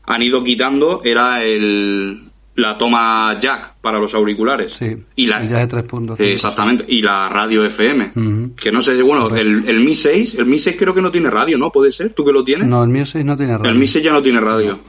han 0.04 0.21
ido 0.21 0.43
quitando 0.43 1.01
era 1.06 1.41
el 1.45 2.24
la 2.55 2.77
toma 2.77 3.37
jack 3.39 3.73
para 3.81 3.99
los 3.99 4.13
auriculares. 4.15 4.73
Sí. 4.73 4.95
Y 5.17 5.25
la, 5.27 5.41
El 5.41 5.49
jack 5.49 5.69
de 5.71 5.83
3.5, 5.83 6.19
Exactamente. 6.21 6.85
Y 6.87 7.01
la 7.01 7.27
radio 7.29 7.65
FM. 7.65 8.11
Que 8.55 8.71
no 8.71 8.81
sé, 8.81 9.01
bueno, 9.03 9.35
el, 9.35 9.67
el 9.67 9.79
Mi 9.81 9.93
6, 9.95 10.35
el 10.35 10.45
Mi 10.45 10.57
6 10.59 10.75
creo 10.79 10.93
que 10.93 11.01
no 11.01 11.11
tiene 11.11 11.29
radio, 11.29 11.57
¿no? 11.57 11.71
¿Puede 11.71 11.91
ser? 11.91 12.13
¿Tú 12.13 12.23
que 12.23 12.31
lo 12.31 12.43
tienes? 12.43 12.67
No, 12.67 12.83
el 12.83 12.89
mío 12.89 13.05
6 13.05 13.25
no 13.25 13.35
tiene 13.35 13.57
radio. 13.57 13.71
el 13.71 13.77
Mi 13.77 13.87
6 13.87 14.03
ya 14.05 14.13
no 14.13 14.21
tiene 14.21 14.39
radio. 14.39 14.79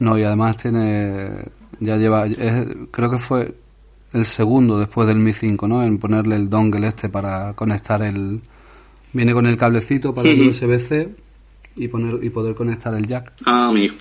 No, 0.00 0.18
y 0.18 0.22
además 0.22 0.56
tiene. 0.58 1.44
Ya 1.80 1.96
lleva. 1.96 2.26
es- 2.26 2.66
creo 2.90 3.10
que 3.10 3.18
fue 3.18 3.54
el 4.12 4.24
segundo 4.24 4.78
después 4.78 5.06
del 5.08 5.18
Mi 5.18 5.32
5, 5.32 5.66
¿no? 5.68 5.82
En 5.82 5.98
ponerle 5.98 6.36
el 6.36 6.48
dongle 6.50 6.86
este 6.88 7.08
para 7.08 7.54
conectar 7.54 8.02
el. 8.02 8.40
Viene 9.14 9.32
con 9.32 9.46
el 9.46 9.56
cablecito 9.56 10.14
para 10.14 10.28
el. 10.28 10.48
USB-C 10.48 11.08
y, 11.76 11.88
poner, 11.88 12.22
y 12.22 12.28
poder 12.30 12.54
conectar 12.54 12.94
el 12.94 13.06
jack. 13.06 13.32
Ah, 13.46 13.68
amigo. 13.68 13.94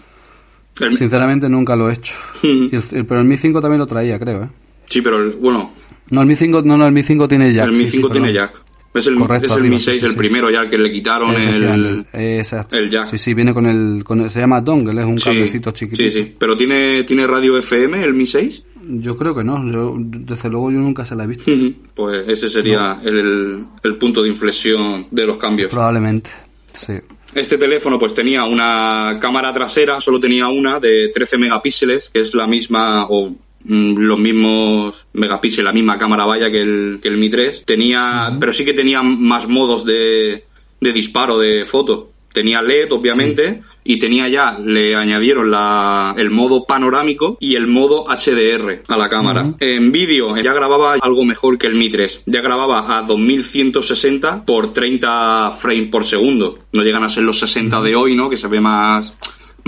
El- 0.80 0.94
Sinceramente 0.94 1.50
nunca 1.50 1.76
lo 1.76 1.90
he 1.90 1.94
hecho. 1.94 2.14
Ujú. 2.38 2.48
Y 2.72 2.76
el- 2.76 2.84
el- 3.00 3.06
pero 3.06 3.22
el 3.22 3.28
Mi 3.28 3.38
5 3.38 3.62
también 3.62 3.80
lo 3.80 3.88
traía, 3.88 4.18
creo, 4.20 4.44
¿eh? 4.44 4.50
Sí, 4.86 5.02
pero 5.02 5.18
el- 5.22 5.34
bueno, 5.34 5.74
No, 6.10 6.22
el 6.22 6.28
Mi 6.28 6.36
5, 6.36 6.62
no, 6.64 6.78
no, 6.78 6.86
el 6.88 6.94
Mi 6.94 7.04
5 7.04 7.28
tiene 7.28 7.52
jack. 7.52 7.66
el 7.66 7.72
Mi 7.72 7.78
sí, 7.78 7.86
sí, 7.86 7.92
5 7.98 8.10
tiene 8.10 8.32
jack. 8.34 8.54
Es 8.94 9.06
el, 9.08 9.16
Correcto, 9.16 9.46
es 9.46 9.52
el 9.52 9.58
arriba, 9.60 9.74
Mi 9.74 9.80
sí, 9.80 9.86
6, 9.92 10.00
sí, 10.00 10.06
el 10.08 10.16
primero 10.16 10.50
ya 10.50 10.68
que 10.70 10.78
le 10.78 10.90
quitaron 10.92 11.36
el... 11.36 12.06
Exacto. 12.14 12.78
el 12.78 12.90
jack. 12.90 13.06
Sí, 13.08 13.18
sí, 13.18 13.34
viene 13.34 13.54
con 13.54 13.66
el, 13.66 14.04
con 14.04 14.22
el- 14.22 14.30
Se 14.30 14.40
llama 14.40 14.62
dongle, 14.62 15.02
es 15.02 15.06
un 15.08 15.18
cablecito 15.18 15.72
chiquitito. 15.72 16.10
Sí, 16.10 16.24
sí. 16.24 16.36
Pero 16.40 16.56
tiene, 16.58 17.04
tiene 17.04 17.28
radio 17.28 17.58
FM 17.58 18.04
el 18.04 18.14
Mi 18.14 18.26
6. 18.26 18.64
Yo 18.90 19.18
creo 19.18 19.36
que 19.36 19.44
no. 19.44 19.70
Yo, 19.70 19.96
desde 20.00 20.50
luego 20.50 20.72
yo 20.72 20.80
nunca 20.80 21.04
se 21.04 21.16
la 21.16 21.26
he 21.26 21.28
visto. 21.28 21.52
Pues 21.94 22.24
ese 22.28 22.48
sería 22.48 23.02
el, 23.04 23.66
el 23.84 23.98
punto 23.98 24.22
de 24.24 24.30
inflexión 24.30 25.08
de 25.12 25.26
los 25.26 25.38
cambios. 25.38 25.70
Probablemente. 25.70 26.30
Sí. 26.72 26.94
Este 27.34 27.58
teléfono 27.58 28.00
pues 28.00 28.14
tenía 28.14 28.44
una 28.44 29.20
cámara 29.20 29.54
trasera, 29.54 30.00
solo 30.00 30.20
tenía 30.20 30.48
una 30.48 30.80
de 30.80 31.10
13 31.14 31.38
megapíxeles, 31.38 32.10
que 32.10 32.22
es 32.22 32.34
la 32.34 32.48
misma 32.48 33.06
o 33.10 33.30
mm, 33.64 33.98
los 33.98 34.20
mismos 34.20 35.06
megapíxeles, 35.14 35.66
la 35.66 35.74
misma 35.74 35.98
cámara 35.98 36.26
vaya 36.26 36.50
que 36.50 36.62
el, 36.62 37.00
que 37.02 37.10
el 37.10 37.18
Mi 37.18 37.30
3. 37.30 37.64
Tenía, 37.66 38.36
pero 38.40 38.54
sí 38.54 38.66
que 38.66 38.74
tenía 38.74 39.02
más 39.02 39.48
modos 39.48 39.86
de, 39.86 40.46
de 40.80 40.94
disparo 40.94 41.38
de 41.38 41.66
foto. 41.66 42.12
Tenía 42.34 42.62
LED, 42.62 42.92
obviamente, 42.92 43.62
y 43.84 43.98
tenía 43.98 44.28
ya, 44.28 44.60
le 44.60 44.96
añadieron 44.96 45.50
la, 45.50 46.14
el 46.18 46.30
modo 46.30 46.66
panorámico 46.66 47.38
y 47.40 47.56
el 47.56 47.68
modo 47.68 48.06
HDR 48.06 48.84
a 48.88 48.98
la 48.98 49.10
cámara. 49.10 49.54
En 49.60 49.92
vídeo 49.92 50.38
ya 50.38 50.54
grababa 50.54 50.96
algo 51.02 51.26
mejor 51.26 51.58
que 51.58 51.68
el 51.68 51.76
Mi 51.76 51.90
3. 51.90 52.24
Ya 52.26 52.42
grababa 52.42 52.98
a 52.98 53.02
2160 53.04 54.46
por 54.46 54.74
30 54.74 55.52
frames 55.52 55.90
por 55.90 56.06
segundo. 56.06 56.60
No 56.74 56.84
llegan 56.84 57.04
a 57.04 57.10
ser 57.10 57.24
los 57.24 57.40
60 57.40 57.82
de 57.82 57.96
hoy, 57.96 58.16
¿no? 58.16 58.30
Que 58.30 58.38
se 58.38 58.48
ve 58.48 58.60
más 58.60 59.14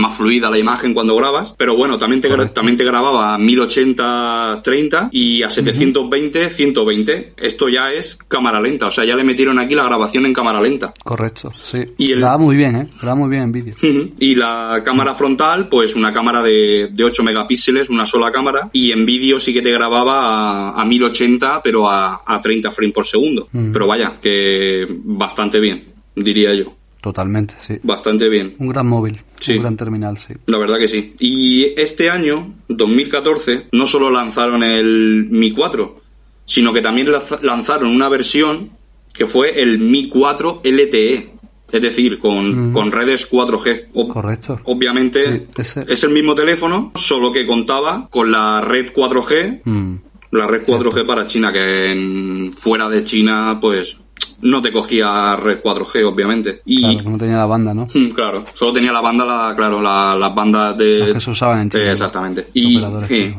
más 0.00 0.16
fluida 0.16 0.50
la 0.50 0.58
imagen 0.58 0.94
cuando 0.94 1.14
grabas, 1.14 1.54
pero 1.56 1.76
bueno, 1.76 1.96
también 1.98 2.20
te, 2.20 2.28
Correcto. 2.28 2.54
también 2.54 2.76
te 2.76 2.84
grababa 2.84 3.34
a 3.34 3.38
1080 3.38 4.60
30 4.62 5.08
y 5.12 5.42
a 5.42 5.50
720 5.50 6.50
120. 6.50 7.32
Esto 7.36 7.68
ya 7.68 7.92
es 7.92 8.16
cámara 8.28 8.60
lenta, 8.60 8.86
o 8.86 8.90
sea, 8.90 9.04
ya 9.04 9.14
le 9.16 9.24
metieron 9.24 9.58
aquí 9.58 9.74
la 9.74 9.84
grabación 9.84 10.26
en 10.26 10.32
cámara 10.34 10.60
lenta. 10.60 10.92
Correcto, 11.04 11.50
sí. 11.54 11.78
Y 11.98 12.12
el- 12.12 12.20
Graba 12.20 12.38
muy 12.38 12.56
bien, 12.56 12.76
¿eh? 12.76 12.88
Graba 13.00 13.14
muy 13.16 13.28
bien 13.30 13.42
en 13.44 13.52
vídeo. 13.52 13.74
Y 14.18 14.34
la 14.34 14.82
cámara 14.84 15.14
frontal, 15.14 15.68
pues 15.68 15.94
una 15.94 16.12
cámara 16.12 16.42
de, 16.42 16.88
de 16.92 17.04
8 17.04 17.22
megapíxeles, 17.22 17.88
una 17.90 18.06
sola 18.06 18.30
cámara. 18.32 18.68
Y 18.72 18.92
en 18.92 19.04
vídeo 19.06 19.40
sí 19.40 19.52
que 19.52 19.62
te 19.62 19.70
grababa 19.70 20.70
a, 20.70 20.80
a 20.80 20.84
1080, 20.84 21.60
pero 21.62 21.88
a, 21.90 22.22
a 22.26 22.40
30 22.40 22.70
frames 22.70 22.94
por 22.94 23.06
segundo. 23.06 23.48
Mm. 23.52 23.72
Pero 23.72 23.86
vaya, 23.86 24.14
que 24.20 24.86
bastante 25.04 25.60
bien, 25.60 25.84
diría 26.14 26.54
yo. 26.54 26.72
Totalmente, 27.00 27.54
sí. 27.58 27.78
Bastante 27.82 28.28
bien. 28.28 28.54
Un 28.58 28.68
gran 28.68 28.86
móvil, 28.86 29.16
Sí. 29.40 29.54
un 29.54 29.62
gran 29.62 29.76
terminal, 29.76 30.18
sí. 30.18 30.34
La 30.46 30.58
verdad 30.58 30.78
que 30.78 30.88
sí. 30.88 31.14
Y 31.18 31.72
este 31.80 32.10
año, 32.10 32.52
2014, 32.68 33.66
no 33.72 33.86
solo 33.86 34.10
lanzaron 34.10 34.62
el 34.62 35.26
Mi 35.30 35.52
4, 35.52 36.00
sino 36.44 36.72
que 36.72 36.80
también 36.82 37.08
lanzaron 37.42 37.90
una 37.90 38.08
versión 38.08 38.70
que 39.14 39.26
fue 39.26 39.60
el 39.62 39.78
Mi 39.78 40.08
4 40.08 40.60
LTE. 40.64 41.30
Es 41.72 41.80
decir, 41.82 42.18
con, 42.18 42.72
con 42.72 42.90
redes 42.90 43.30
4G. 43.30 43.92
Ob- 43.94 44.08
Correcto. 44.08 44.58
Obviamente 44.64 45.22
Sí, 45.22 45.60
ese- 45.60 45.84
es 45.88 46.02
el 46.02 46.10
mismo 46.10 46.34
teléfono, 46.34 46.90
solo 46.96 47.30
que 47.30 47.46
contaba 47.46 48.08
con 48.10 48.32
la 48.32 48.60
red 48.60 48.90
4G, 48.92 49.60
Mm, 49.64 49.94
la 50.32 50.48
red 50.48 50.64
4G 50.66 51.06
para 51.06 51.26
China, 51.26 51.52
que 51.52 51.92
en- 51.92 52.52
fuera 52.52 52.88
de 52.88 53.04
China, 53.04 53.58
pues 53.60 53.96
no 54.42 54.62
te 54.62 54.72
cogía 54.72 55.36
red 55.36 55.60
4G, 55.62 56.04
obviamente. 56.04 56.60
Y 56.64 56.80
claro, 56.94 57.10
no 57.10 57.18
tenía 57.18 57.36
la 57.36 57.46
banda, 57.46 57.74
¿no? 57.74 57.86
Mm, 57.92 58.08
Claro, 58.10 58.44
solo 58.54 58.72
tenía 58.72 58.92
la 58.92 59.00
banda, 59.00 59.24
la, 59.26 59.54
claro, 59.56 59.80
la- 59.82 60.16
las 60.18 60.34
bandas 60.34 60.76
de... 60.78 60.98
Las 61.00 61.12
que 61.12 61.20
se 61.20 61.30
usaban 61.30 61.60
en 61.62 61.70
China, 61.70 61.84
Eh, 61.84 61.92
exactamente. 61.92 62.46
Y, 62.54 62.78
eh, 62.78 63.36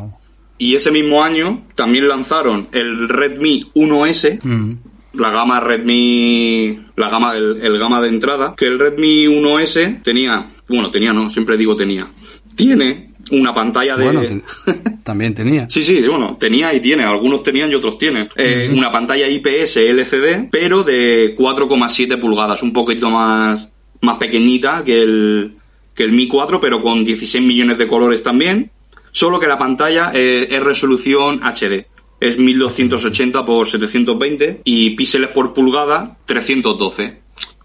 y 0.57 0.75
ese 0.75 0.91
mismo 0.91 1.23
año 1.23 1.63
también 1.75 2.07
lanzaron 2.07 2.67
el 2.71 3.09
Redmi 3.09 3.71
1S, 3.73 4.39
Mm, 4.43 4.73
la 5.13 5.29
gama 5.31 5.59
Redmi, 5.59 6.79
la 6.95 7.09
gama, 7.09 7.35
el, 7.35 7.59
el 7.61 7.77
gama 7.79 7.99
de 8.01 8.09
entrada, 8.09 8.53
que 8.55 8.65
el 8.67 8.79
Redmi 8.79 9.25
1S 9.27 10.01
tenía, 10.03 10.45
bueno, 10.69 10.89
tenía 10.91 11.13
no, 11.13 11.29
siempre 11.29 11.57
digo 11.57 11.75
tenía, 11.75 12.07
tiene 12.55 13.10
una 13.31 13.53
pantalla 13.53 13.95
de... 13.97 14.03
Bueno, 14.03 14.21
ten- 14.21 14.43
también 15.03 15.33
tenía. 15.33 15.69
Sí, 15.69 15.83
sí, 15.83 16.01
bueno, 16.01 16.37
tenía 16.39 16.73
y 16.73 16.79
tiene, 16.79 17.03
algunos 17.03 17.41
tenían 17.43 17.71
y 17.71 17.75
otros 17.75 17.97
tienen. 17.97 18.27
Eh, 18.35 18.69
Una 18.71 18.91
pantalla 18.91 19.27
IPS 19.27 19.77
LCD, 19.77 20.49
pero 20.51 20.83
de 20.83 21.35
4,7 21.35 22.19
pulgadas, 22.19 22.61
un 22.63 22.73
poquito 22.73 23.09
más, 23.09 23.69
más 24.01 24.17
pequeñita 24.17 24.83
que 24.83 25.01
el, 25.01 25.55
que 25.95 26.03
el 26.03 26.11
Mi 26.11 26.27
4, 26.27 26.59
pero 26.59 26.81
con 26.81 27.03
16 27.03 27.43
millones 27.43 27.77
de 27.77 27.87
colores 27.87 28.21
también. 28.23 28.71
Solo 29.11 29.39
que 29.39 29.47
la 29.47 29.57
pantalla 29.57 30.11
eh, 30.13 30.47
es 30.49 30.63
resolución 30.63 31.41
HD. 31.43 31.85
Es 32.21 32.37
1280 32.37 33.43
por 33.43 33.67
720 33.67 34.61
y 34.63 34.91
píxeles 34.91 35.29
por 35.29 35.53
pulgada 35.53 36.17
312. 36.25 37.19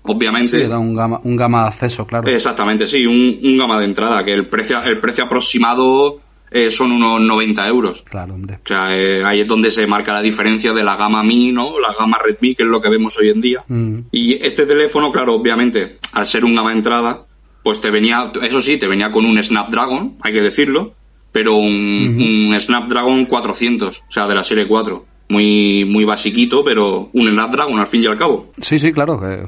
Obviamente. 0.06 0.48
Sí, 0.48 0.56
era 0.58 0.78
un 0.78 0.94
gama, 0.94 1.20
un 1.24 1.36
gama 1.36 1.62
de 1.62 1.68
acceso, 1.68 2.06
claro. 2.06 2.28
Exactamente, 2.28 2.86
sí, 2.86 3.04
un, 3.06 3.38
un 3.42 3.56
gama 3.58 3.78
de 3.78 3.84
entrada, 3.86 4.24
que 4.24 4.32
el 4.32 4.46
precio, 4.46 4.78
el 4.84 4.98
precio 4.98 5.24
aproximado 5.24 6.18
eh, 6.50 6.70
son 6.70 6.92
unos 6.92 7.20
90 7.20 7.66
euros. 7.68 8.02
Claro, 8.08 8.34
hombre. 8.34 8.54
O 8.64 8.66
sea, 8.68 8.96
eh, 8.96 9.22
ahí 9.24 9.40
es 9.40 9.46
donde 9.48 9.70
se 9.70 9.86
marca 9.86 10.12
la 10.12 10.22
diferencia 10.22 10.72
de 10.72 10.84
la 10.84 10.96
gama 10.96 11.22
Mi, 11.22 11.50
¿no? 11.52 11.78
La 11.80 11.92
gama 11.98 12.18
Redmi, 12.24 12.54
que 12.54 12.62
es 12.62 12.68
lo 12.68 12.80
que 12.80 12.88
vemos 12.88 13.16
hoy 13.18 13.30
en 13.30 13.40
día. 13.40 13.64
Mm, 13.68 13.98
Y 14.12 14.34
este 14.34 14.64
teléfono, 14.66 15.10
claro, 15.10 15.34
obviamente, 15.34 15.98
al 16.12 16.26
ser 16.26 16.44
un 16.44 16.54
gama 16.54 16.70
de 16.70 16.76
entrada, 16.76 17.24
pues 17.62 17.80
te 17.80 17.90
venía, 17.90 18.30
eso 18.42 18.60
sí, 18.60 18.76
te 18.78 18.86
venía 18.86 19.10
con 19.10 19.24
un 19.26 19.42
Snapdragon, 19.42 20.18
hay 20.22 20.32
que 20.32 20.40
decirlo, 20.40 20.94
pero 21.32 21.54
un, 21.56 22.48
un 22.50 22.60
Snapdragon 22.60 23.26
400, 23.26 23.98
o 23.98 24.02
sea, 24.10 24.26
de 24.28 24.34
la 24.36 24.44
serie 24.44 24.68
4. 24.68 25.04
Muy, 25.28 25.84
muy 25.84 26.04
basiquito, 26.04 26.62
pero 26.62 27.10
un 27.12 27.28
Snapdragon 27.28 27.80
al 27.80 27.88
fin 27.88 28.04
y 28.04 28.06
al 28.06 28.16
cabo. 28.16 28.52
Sí, 28.60 28.78
sí, 28.78 28.92
claro. 28.92 29.18
Que 29.20 29.44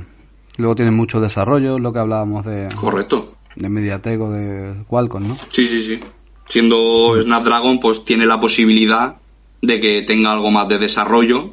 luego 0.58 0.74
tiene 0.74 0.90
mucho 0.90 1.20
desarrollo, 1.20 1.78
lo 1.78 1.92
que 1.92 1.98
hablábamos 2.00 2.44
de, 2.44 2.68
Correcto. 2.78 3.34
de 3.56 3.68
Mediatek 3.68 4.20
o 4.20 4.30
de 4.30 4.84
Qualcomm, 4.86 5.28
¿no? 5.28 5.38
Sí, 5.48 5.66
sí, 5.66 5.80
sí. 5.80 6.00
Siendo 6.46 7.20
Snapdragon, 7.22 7.80
pues 7.80 8.04
tiene 8.04 8.26
la 8.26 8.38
posibilidad 8.38 9.16
de 9.62 9.80
que 9.80 10.02
tenga 10.02 10.32
algo 10.32 10.50
más 10.50 10.68
de 10.68 10.78
desarrollo 10.78 11.52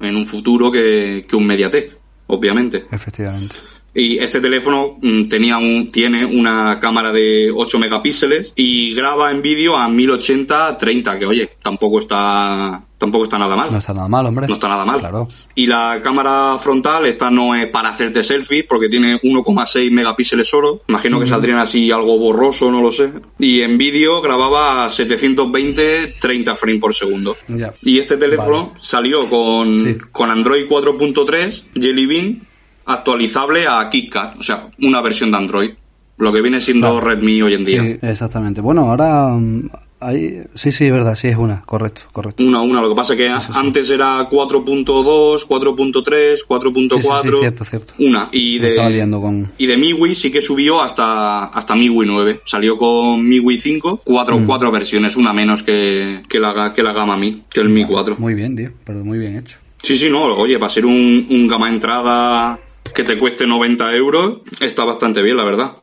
en 0.00 0.16
un 0.16 0.26
futuro 0.26 0.70
que, 0.70 1.24
que 1.28 1.36
un 1.36 1.46
Mediatek, 1.46 1.96
obviamente. 2.26 2.84
Efectivamente. 2.90 3.56
Y 3.96 4.18
este 4.18 4.40
teléfono 4.40 4.98
mm, 5.00 5.28
tenía 5.28 5.56
un, 5.58 5.90
tiene 5.90 6.24
una 6.26 6.78
cámara 6.78 7.10
de 7.12 7.50
8 7.54 7.78
megapíxeles 7.78 8.52
y 8.54 8.94
graba 8.94 9.30
en 9.30 9.40
vídeo 9.40 9.76
a 9.76 9.88
1080-30, 9.88 11.18
que 11.18 11.26
oye, 11.26 11.50
tampoco 11.62 11.98
está, 11.98 12.82
tampoco 12.98 13.24
está 13.24 13.38
nada 13.38 13.56
mal. 13.56 13.70
No 13.70 13.78
está 13.78 13.94
nada 13.94 14.08
mal, 14.08 14.26
hombre. 14.26 14.46
No 14.48 14.54
está 14.54 14.68
nada 14.68 14.84
mal. 14.84 14.98
Claro. 15.00 15.28
Y 15.54 15.66
la 15.66 16.00
cámara 16.02 16.58
frontal, 16.58 17.06
esta 17.06 17.30
no 17.30 17.54
es 17.54 17.66
para 17.68 17.88
hacerte 17.90 18.22
selfies, 18.22 18.64
porque 18.68 18.88
tiene 18.88 19.20
1,6 19.20 19.90
megapíxeles 19.90 20.48
solo. 20.48 20.82
Imagino 20.88 21.18
que 21.18 21.26
saldrían 21.26 21.58
así 21.58 21.90
algo 21.90 22.18
borroso, 22.18 22.70
no 22.70 22.82
lo 22.82 22.92
sé. 22.92 23.10
Y 23.38 23.60
en 23.62 23.78
vídeo 23.78 24.20
grababa 24.20 24.84
a 24.84 24.90
720, 24.90 26.14
30 26.20 26.54
frames 26.56 26.80
por 26.80 26.94
segundo. 26.94 27.36
Ya. 27.48 27.72
Y 27.82 27.98
este 27.98 28.16
teléfono 28.16 28.74
salió 28.78 29.28
con, 29.28 29.80
Sí. 29.80 29.96
con 30.12 30.30
Android 30.30 30.66
4.3, 30.68 31.64
Jelly 31.74 32.06
Bean, 32.06 32.38
actualizable 32.86 33.66
a 33.66 33.88
KitKat, 33.88 34.38
o 34.38 34.42
sea, 34.42 34.68
una 34.80 35.00
versión 35.02 35.30
de 35.30 35.36
Android. 35.36 35.70
Lo 36.18 36.32
que 36.32 36.40
viene 36.40 36.60
siendo 36.62 36.92
Claro. 36.92 37.00
Redmi 37.08 37.42
hoy 37.42 37.54
en 37.54 37.64
día. 37.64 37.82
Sí, 37.82 37.96
exactamente. 38.00 38.62
Bueno, 38.62 38.88
ahora 38.88 39.28
mm, 39.34 39.68
hay... 40.00 40.40
Sí, 40.54 40.72
sí, 40.72 40.86
es 40.86 40.92
verdad, 40.92 41.14
sí 41.14 41.28
es 41.28 41.36
una. 41.36 41.60
Correcto, 41.60 42.04
correcto. 42.10 42.42
Una 42.42 42.58
a 42.60 42.62
una, 42.62 42.80
lo 42.80 42.88
que 42.88 42.94
pasa 42.94 43.12
es 43.12 43.18
que 43.18 43.26
Sí, 43.28 43.34
sí, 43.48 43.52
sí. 43.52 43.58
antes 43.62 43.90
era 43.90 44.26
4.2, 44.30 45.46
4.3, 45.46 46.38
4.4. 46.48 47.02
Sí, 47.02 47.02
sí, 47.02 47.28
sí, 47.30 47.36
cierto, 47.38 47.64
cierto. 47.66 47.92
Una. 47.98 48.30
Y 48.32 48.58
Me 48.60 48.70
de, 48.70 49.10
con... 49.10 49.48
y 49.58 49.66
de 49.66 49.76
MIUI 49.76 50.14
sí 50.14 50.30
que 50.30 50.40
subió 50.40 50.80
hasta, 50.80 51.48
hasta 51.48 51.74
MIUI 51.74 52.06
9. 52.06 52.40
Salió 52.46 52.78
con 52.78 53.22
MIUI 53.22 53.58
5, 53.58 54.00
cuatro, 54.02 54.38
Mm. 54.38 54.46
cuatro 54.46 54.70
versiones, 54.70 55.16
una 55.16 55.34
menos 55.34 55.62
que, 55.62 56.22
que, 56.30 56.38
la, 56.38 56.72
que 56.74 56.82
la 56.82 56.94
gama 56.94 57.18
Mi, 57.18 57.42
que 57.50 57.60
el 57.60 57.68
Mi 57.68 57.84
4. 57.84 58.16
Muy 58.18 58.32
bien, 58.32 58.56
tío, 58.56 58.70
pero 58.84 59.04
muy 59.04 59.18
bien 59.18 59.36
hecho. 59.36 59.58
Sí, 59.82 59.98
sí, 59.98 60.08
no, 60.08 60.24
oye, 60.24 60.58
para 60.58 60.70
ser 60.70 60.86
un, 60.86 61.26
un 61.28 61.46
gama 61.46 61.68
entrada 61.68 62.58
que 62.92 63.04
te 63.04 63.16
cueste 63.16 63.46
90 63.46 63.94
euros, 63.96 64.40
está 64.60 64.84
bastante 64.84 65.22
bien, 65.22 65.36
la 65.36 65.44
verdad. 65.44 65.76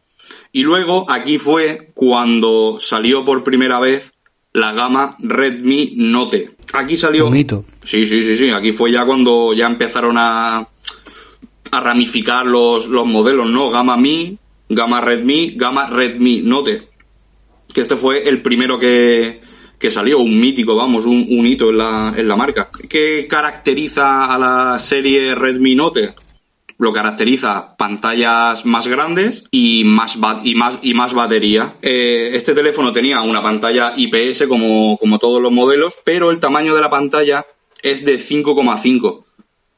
Y 0.52 0.64
luego 0.64 1.10
aquí 1.10 1.38
fue 1.38 1.92
cuando 1.94 2.78
salió 2.80 3.26
por 3.26 3.44
primera 3.44 3.80
vez 3.80 4.14
la 4.54 4.72
gama 4.72 5.16
Redmi 5.20 5.94
Note. 5.96 6.52
Aquí 6.74 6.96
salió... 6.96 7.28
Un 7.28 7.38
hito. 7.38 7.66
Sí, 7.84 8.06
sí, 8.06 8.24
sí, 8.24 8.38
sí. 8.38 8.50
Aquí 8.52 8.72
fue 8.72 8.92
ya 8.92 9.06
cuando 9.06 9.54
ya 9.54 9.66
empezaron 9.66 10.16
a, 10.18 10.68
a 11.72 11.80
ramificar 11.80 12.46
los, 12.46 12.88
los 12.88 13.06
modelos, 13.06 13.50
¿no? 13.50 13.72
Gama 13.72 13.98
Mi, 13.98 14.38
gama 14.70 15.02
Redmi, 15.02 15.56
gama 15.56 15.90
Redmi 15.90 16.42
Note. 16.44 16.88
Que 17.74 17.82
este 17.82 17.96
fue 17.96 18.30
el 18.30 18.44
primero 18.44 18.78
que, 18.78 19.42
que 19.80 19.90
salió, 19.90 20.20
un 20.20 20.40
mítico, 20.40 20.76
vamos, 20.76 21.06
un, 21.06 21.26
un 21.30 21.48
hito 21.48 21.72
en 21.72 21.78
la, 21.80 22.14
en 22.16 22.28
la 22.28 22.36
marca. 22.36 22.70
¿Qué 22.88 23.26
caracteriza 23.28 24.26
a 24.32 24.38
la 24.38 24.78
serie 24.78 25.34
Redmi 25.34 25.74
Note? 25.74 26.14
Lo 26.84 26.92
caracteriza 26.92 27.78
pantallas 27.78 28.66
más 28.66 28.88
grandes 28.88 29.46
y 29.52 29.86
más, 29.86 30.18
y 30.44 30.54
más, 30.54 30.80
y 30.82 30.94
más 30.94 31.14
batería. 31.14 31.76
Eh, 31.82 32.32
este 32.36 32.54
teléfono 32.54 32.92
tenía 32.92 33.22
una 33.22 33.42
pantalla 33.42 33.94
IPS 33.96 34.48
como, 34.50 34.98
como 34.98 35.18
todos 35.18 35.42
los 35.42 35.50
modelos, 35.50 35.98
pero 36.04 36.30
el 36.30 36.40
tamaño 36.40 36.76
de 36.76 36.82
la 36.82 36.90
pantalla 36.90 37.46
es 37.82 38.04
de 38.04 38.20
5,5. 38.20 39.06
O 39.06 39.26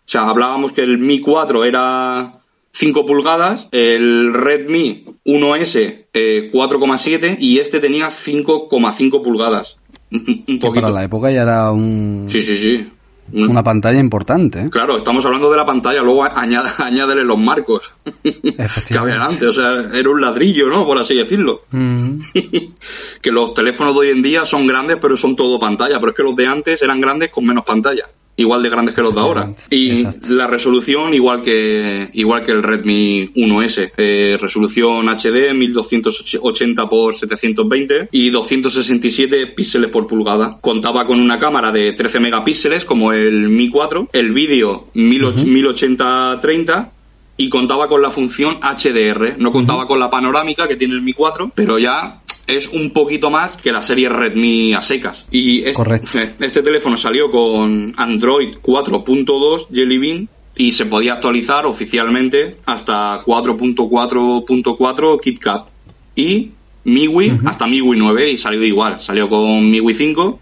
sea, 0.03 0.21
hablábamos 0.21 0.71
que 0.71 0.81
el 0.81 0.97
Mi 0.97 1.19
4 1.19 1.63
era 1.63 2.39
5 2.71 3.05
pulgadas, 3.05 3.69
el 3.71 4.33
Redmi 4.33 5.05
1S 5.25 6.05
eh, 6.11 6.49
4,7 6.51 7.37
y 7.39 7.59
este 7.59 7.79
tenía 7.79 8.07
5,5 8.07 9.23
pulgadas. 9.23 9.77
Un 10.11 10.57
Que 10.57 10.71
para 10.73 10.89
la 10.89 11.03
época 11.03 11.29
ya 11.29 11.43
era 11.43 11.71
un... 11.71 12.25
Sí, 12.29 12.41
sí, 12.41 12.57
sí. 12.57 12.87
Un- 13.31 13.49
una 13.49 13.63
pantalla 13.63 13.99
importante, 13.99 14.61
¿eh? 14.61 14.69
Claro, 14.69 14.97
estamos 14.97 15.25
hablando 15.25 15.49
de 15.51 15.57
la 15.57 15.65
pantalla, 15.65 16.01
luego 16.01 16.23
añade- 16.25 16.73
añádele 16.83 17.23
los 17.23 17.37
marcos 17.39 17.91
que 18.23 18.97
habían 18.97 19.21
antes, 19.21 19.43
o 19.43 19.51
sea, 19.51 19.85
era 19.93 20.09
un 20.09 20.21
ladrillo, 20.21 20.67
¿no? 20.69 20.85
Por 20.85 20.99
así 20.99 21.15
decirlo. 21.15 21.61
Mm, 21.71 22.19
que 23.21 23.31
los 23.31 23.53
teléfonos 23.53 23.93
de 23.95 23.99
hoy 24.01 24.09
en 24.09 24.21
día 24.21 24.45
son 24.45 24.67
grandes, 24.67 24.97
pero 25.01 25.15
son 25.17 25.35
todo 25.35 25.59
pantalla, 25.59 25.99
pero 25.99 26.11
es 26.11 26.17
que 26.17 26.23
los 26.23 26.35
de 26.35 26.47
antes 26.47 26.81
eran 26.81 27.01
grandes 27.01 27.29
con 27.31 27.45
menos 27.45 27.65
pantalla, 27.65 28.03
igual 28.37 28.61
de 28.61 28.69
grandes 28.69 28.93
que 28.95 29.01
los 29.01 29.15
de 29.15 29.21
ahora. 29.21 29.49
Y 29.69 29.91
Exacto. 29.91 30.33
la 30.33 30.47
resolución 30.47 31.13
igual 31.13 31.41
que 31.41 32.09
igual 32.13 32.43
que 32.43 32.51
el 32.51 32.63
Redmi 32.63 33.31
1S, 33.35 33.91
eh, 33.97 34.37
resolución 34.39 35.07
HD 35.07 35.53
1280 35.53 36.83
x 36.83 37.19
720 37.19 38.09
y 38.11 38.29
267 38.29 39.47
píxeles 39.47 39.89
por 39.89 40.07
pulgada. 40.07 40.57
Contaba 40.61 41.05
con 41.05 41.19
una 41.19 41.39
cámara 41.39 41.71
de 41.71 41.93
13 41.93 42.19
megapíxeles 42.19 42.85
como 42.85 43.11
el 43.13 43.49
Mi 43.49 43.69
4, 43.69 44.09
el 44.13 44.31
vídeo 44.31 44.87
1080-30 44.95 46.89
y 47.37 47.49
contaba 47.49 47.87
con 47.87 48.01
la 48.01 48.11
función 48.11 48.59
HDR. 48.61 49.35
No 49.37 49.51
contaba 49.51 49.87
con 49.87 49.99
la 49.99 50.09
panorámica 50.09 50.67
que 50.67 50.75
tiene 50.75 50.93
el 50.93 51.01
Mi 51.01 51.13
4, 51.13 51.51
pero 51.53 51.77
ya 51.77 52.21
es 52.47 52.67
un 52.67 52.91
poquito 52.91 53.29
más 53.29 53.57
que 53.57 53.71
la 53.71 53.81
serie 53.81 54.09
Redmi 54.09 54.73
a 54.73 54.81
secas. 54.81 55.25
Y 55.31 55.71
Correcto. 55.73 56.19
este 56.39 56.61
teléfono 56.61 56.97
salió 56.97 57.31
con 57.31 57.93
Android 57.97 58.53
4.2 58.61 59.67
Jelly 59.73 59.97
Bean 59.97 60.29
y 60.57 60.71
se 60.71 60.85
podía 60.85 61.13
actualizar 61.13 61.65
oficialmente 61.65 62.57
hasta 62.65 63.21
4.4.4 63.23 65.19
KitKat. 65.19 65.67
Y 66.15 66.51
MIUI 66.85 67.39
hasta 67.45 67.67
MIUI 67.67 67.97
9 67.97 68.31
y 68.31 68.37
salió 68.37 68.63
igual. 68.63 68.99
Salió 69.01 69.27
con 69.27 69.69
MIUI 69.69 69.93
5, 69.93 70.39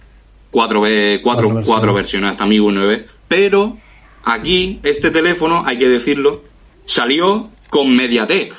4, 0.52 0.82
v, 0.82 1.20
4, 1.22 1.50
Cuatro 1.50 1.66
cuatro 1.66 1.94
versiones. 1.94 1.96
versiones 1.96 2.32
hasta 2.32 2.46
MIUI 2.46 2.74
9. 2.74 3.08
Pero 3.28 3.78
aquí, 4.26 4.80
este 4.84 5.10
teléfono, 5.10 5.64
hay 5.66 5.78
que 5.80 5.90
decirlo, 5.90 6.44
salió 6.86 7.50
con 7.70 7.96
MediaTek. 7.96 8.54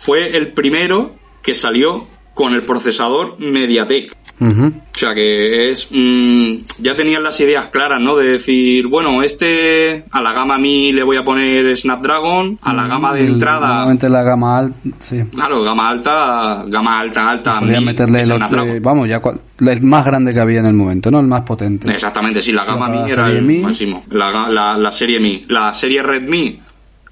Fue 0.00 0.36
el 0.36 0.52
primero 0.52 1.14
que 1.42 1.54
salió 1.54 2.06
con 2.34 2.54
el 2.54 2.62
procesador 2.62 3.38
MediaTek. 3.38 4.16
O 4.42 4.98
sea 4.98 5.14
que 5.14 5.70
es. 5.70 5.86
Mm, 5.90 6.64
ya 6.78 6.96
tenían 6.96 7.22
las 7.22 7.38
ideas 7.40 7.66
claras, 7.66 8.00
¿no? 8.00 8.16
De 8.16 8.32
decir, 8.32 8.88
bueno, 8.88 9.22
este 9.22 10.04
a 10.10 10.20
la 10.20 10.32
gama 10.32 10.58
Mi 10.58 10.92
le 10.92 11.04
voy 11.04 11.16
a 11.16 11.22
poner 11.22 11.76
Snapdragon, 11.76 12.58
a 12.62 12.72
la 12.72 12.88
gama 12.88 13.12
de 13.12 13.24
entrada. 13.24 13.68
Normalmente 13.68 14.08
la 14.08 14.22
gama 14.22 14.58
alta, 14.58 14.76
sí. 14.98 15.20
Claro, 15.32 15.62
gama 15.62 15.88
alta, 15.88 16.64
gama 16.66 17.00
alta, 17.00 17.30
alta. 17.30 17.52
Solían 17.54 17.84
meterle 17.84 18.22
el, 18.22 18.80
vamos, 18.80 19.08
ya 19.08 19.20
el 19.60 19.82
más 19.82 20.04
grande 20.04 20.34
que 20.34 20.40
había 20.40 20.58
en 20.58 20.66
el 20.66 20.74
momento, 20.74 21.10
¿no? 21.10 21.20
El 21.20 21.26
más 21.26 21.42
potente. 21.42 21.88
Exactamente, 21.92 22.42
sí, 22.42 22.50
la 22.50 22.64
gama 22.64 22.88
Mi 22.88 23.10
era 23.10 23.30
el 23.30 23.60
máximo. 23.60 24.02
La, 24.10 24.48
la, 24.48 24.76
la 24.76 24.92
serie 24.92 25.20
Mi. 25.20 25.44
La 25.48 25.72
serie 25.72 26.02
Redmi 26.02 26.58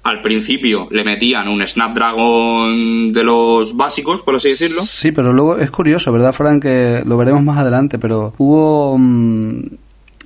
al 0.03 0.21
principio 0.21 0.87
le 0.89 1.03
metían 1.03 1.47
un 1.47 1.65
Snapdragon 1.65 3.13
de 3.13 3.23
los 3.23 3.75
básicos, 3.75 4.21
por 4.23 4.35
así 4.35 4.49
decirlo. 4.49 4.81
Sí, 4.83 5.11
pero 5.11 5.31
luego 5.31 5.57
es 5.57 5.69
curioso, 5.69 6.11
¿verdad, 6.11 6.33
Frank? 6.33 6.63
Que 6.63 7.03
lo 7.05 7.17
veremos 7.17 7.43
más 7.43 7.59
adelante, 7.59 7.99
pero 7.99 8.33
hubo 8.37 8.97
mm, 8.97 9.61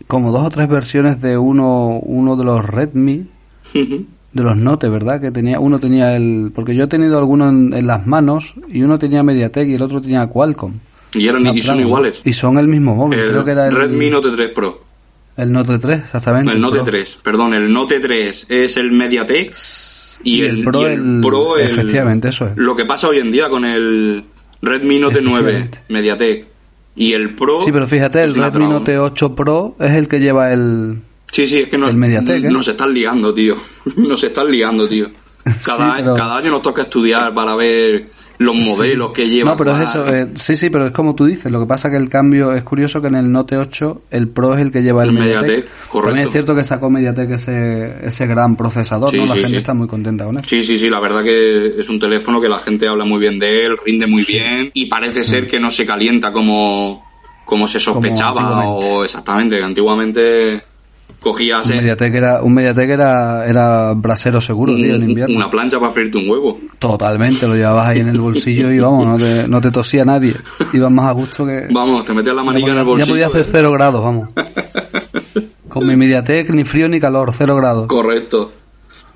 como 0.07 0.31
dos 0.31 0.45
o 0.45 0.49
tres 0.49 0.69
versiones 0.69 1.21
de 1.21 1.37
uno, 1.37 1.99
uno 1.99 2.35
de 2.35 2.43
los 2.43 2.65
Redmi. 2.65 3.27
De 3.73 4.43
los 4.43 4.55
Note, 4.55 4.87
¿verdad? 4.87 5.19
Que 5.19 5.31
tenía, 5.31 5.59
uno 5.59 5.79
tenía 5.79 6.15
el, 6.15 6.51
porque 6.55 6.75
yo 6.75 6.85
he 6.85 6.87
tenido 6.87 7.17
alguno 7.17 7.49
en, 7.49 7.87
las 7.87 8.07
manos 8.07 8.55
y 8.69 8.83
uno 8.83 8.97
tenía 8.97 9.23
MediaTek 9.23 9.67
y 9.67 9.73
el 9.75 9.81
otro 9.81 9.99
tenía 9.99 10.27
Qualcomm. 10.27 10.73
Y 11.13 11.27
eran 11.27 11.45
y 11.55 11.61
son 11.61 11.79
iguales. 11.79 12.21
Y 12.23 12.33
son 12.33 12.57
el 12.57 12.67
mismo 12.67 12.95
móvil, 12.95 13.19
creo 13.19 13.43
que 13.43 13.51
era 13.51 13.67
el 13.67 13.75
Redmi 13.75 14.09
Note 14.09 14.29
3 14.31 14.51
Pro. 14.51 14.81
El 15.37 15.51
Note 15.51 15.77
3, 15.77 15.99
exactamente. 15.99 16.51
El, 16.53 16.61
Note 16.61 16.79
3, 16.83 17.17
perdón, 17.21 17.53
el 17.53 17.71
Note 17.71 17.99
3 17.99 18.45
es 18.47 18.77
el 18.77 18.91
MediaTek 18.91 19.53
y, 20.23 20.43
el, 20.43 20.63
Pro, 20.63 20.87
el, 20.87 21.21
Pro 21.21 21.57
efectivamente, 21.57 22.29
eso 22.29 22.47
es. 22.47 22.57
Lo 22.57 22.75
que 22.75 22.85
pasa 22.85 23.09
hoy 23.09 23.19
en 23.19 23.31
día 23.31 23.49
con 23.49 23.65
el 23.65 24.23
Redmi 24.61 24.99
Note 24.99 25.19
9 25.21 25.69
MediaTek 25.89 26.47
y 26.95 27.13
el 27.13 27.35
Pro. 27.35 27.59
Sí, 27.59 27.71
pero 27.71 27.85
fíjate, 27.85 28.23
el 28.23 28.35
Redmi 28.35 28.67
Note 28.67 28.97
8 28.97 29.35
Pro 29.35 29.75
es 29.79 29.91
el 29.91 30.07
que 30.07 30.19
lleva 30.19 30.53
el. 30.53 31.01
Sí, 31.31 31.47
sí, 31.47 31.59
es 31.59 31.69
que 31.69 31.77
no, 31.77 31.89
el 31.89 31.97
MediaTek, 31.97 32.45
¿eh? 32.45 32.49
nos 32.49 32.67
están 32.67 32.93
liando, 32.93 33.33
tío. 33.33 33.55
Nos 33.97 34.23
están 34.23 34.49
liando, 34.49 34.87
tío. 34.87 35.07
Cada, 35.65 36.03
cada 36.03 36.37
año 36.37 36.49
nos 36.49 36.63
toca 36.63 36.81
estudiar 36.81 37.31
para 37.35 37.55
ver 37.55 38.09
los 38.37 38.55
modelos 38.55 39.11
que 39.13 39.27
llevan. 39.27 39.53
No, 39.53 39.57
pero 39.57 39.75
es 39.75 39.89
eso, 39.89 40.13
eh, 40.13 40.29
sí, 40.35 40.55
sí, 40.55 40.69
pero 40.69 40.87
es 40.87 40.91
como 40.91 41.15
tú 41.15 41.25
dices. 41.25 41.51
Lo 41.51 41.59
que 41.59 41.65
pasa 41.65 41.89
que 41.89 41.97
el 41.97 42.09
cambio 42.09 42.53
es 42.53 42.63
curioso 42.63 43.01
que 43.01 43.07
en 43.07 43.15
el 43.15 43.31
Note 43.31 43.57
8 43.57 44.01
el 44.11 44.27
Pro 44.27 44.55
es 44.55 44.61
el 44.61 44.71
que 44.71 44.81
lleva 44.81 45.03
el, 45.03 45.11
Mediatek. 45.11 45.65
También 46.03 46.27
es 46.27 46.31
cierto 46.31 46.55
que 46.55 46.63
sacó 46.63 46.89
Mediatek 46.89 47.31
ese, 47.31 48.05
ese 48.05 48.27
gran 48.27 48.55
procesador, 48.55 49.15
¿no? 49.15 49.25
La 49.25 49.35
gente 49.35 49.57
está 49.57 49.73
muy 49.73 49.87
contenta 49.87 50.25
con 50.25 50.37
él. 50.37 50.45
Sí, 50.45 50.61
sí, 50.63 50.77
sí, 50.77 50.89
la 50.89 50.99
verdad 50.99 51.23
que 51.23 51.79
es 51.79 51.89
un 51.89 51.99
teléfono 51.99 52.41
que 52.41 52.49
la 52.49 52.59
gente 52.59 52.87
habla 52.87 53.05
muy 53.05 53.19
bien 53.19 53.39
de 53.39 53.65
él, 53.65 53.77
rinde 53.83 54.07
muy 54.07 54.23
bien 54.23 54.71
y 54.73 54.85
parece 54.87 55.23
ser 55.23 55.43
mm. 55.43 55.47
que 55.47 55.59
no 55.59 55.69
se 55.69 55.85
calienta 55.85 56.31
como, 56.31 57.03
como 57.45 57.67
se 57.67 57.79
sospechaba 57.79 58.67
o 58.67 59.03
exactamente, 59.03 59.57
que 59.57 59.63
antiguamente 59.63 60.74
cogías... 61.19 61.67
Un 61.69 61.77
Mediatek 61.77 62.13
era, 62.13 62.43
un 62.43 62.53
Mediatek 62.53 62.89
era, 62.89 63.47
era 63.47 63.93
brasero 63.93 64.39
seguro, 64.39 64.75
tío, 64.75 64.95
en 64.95 65.09
invierno. 65.09 65.35
Una 65.35 65.49
plancha 65.49 65.79
para 65.79 65.91
freírte 65.91 66.17
un 66.17 66.29
huevo. 66.29 66.59
Totalmente, 66.77 67.47
lo 67.47 67.55
llevabas 67.55 67.89
ahí 67.89 67.99
en 67.99 68.09
el 68.09 68.19
bolsillo 68.19 68.71
y 68.71 68.79
vamos, 68.79 69.07
no 69.07 69.17
te, 69.17 69.47
no 69.47 69.59
te 69.59 69.71
tosía 69.71 70.05
nadie. 70.05 70.35
Ibas 70.73 70.91
más 70.91 71.07
a 71.07 71.11
gusto 71.11 71.45
que... 71.45 71.67
Vamos, 71.71 72.05
te 72.05 72.13
metías 72.13 72.35
la 72.35 72.43
manilla 72.43 72.71
en 72.71 72.77
el 72.77 72.83
bolsillo. 72.83 73.05
Ya 73.05 73.11
podía 73.11 73.25
hacer 73.27 73.45
cero 73.45 73.71
grados, 73.71 74.03
vamos. 74.03 74.29
Con 75.69 75.87
mi 75.87 75.95
Mediatek 75.95 76.51
ni 76.51 76.63
frío 76.63 76.87
ni 76.87 76.99
calor, 76.99 77.31
cero 77.33 77.55
grados. 77.55 77.87
Correcto. 77.87 78.51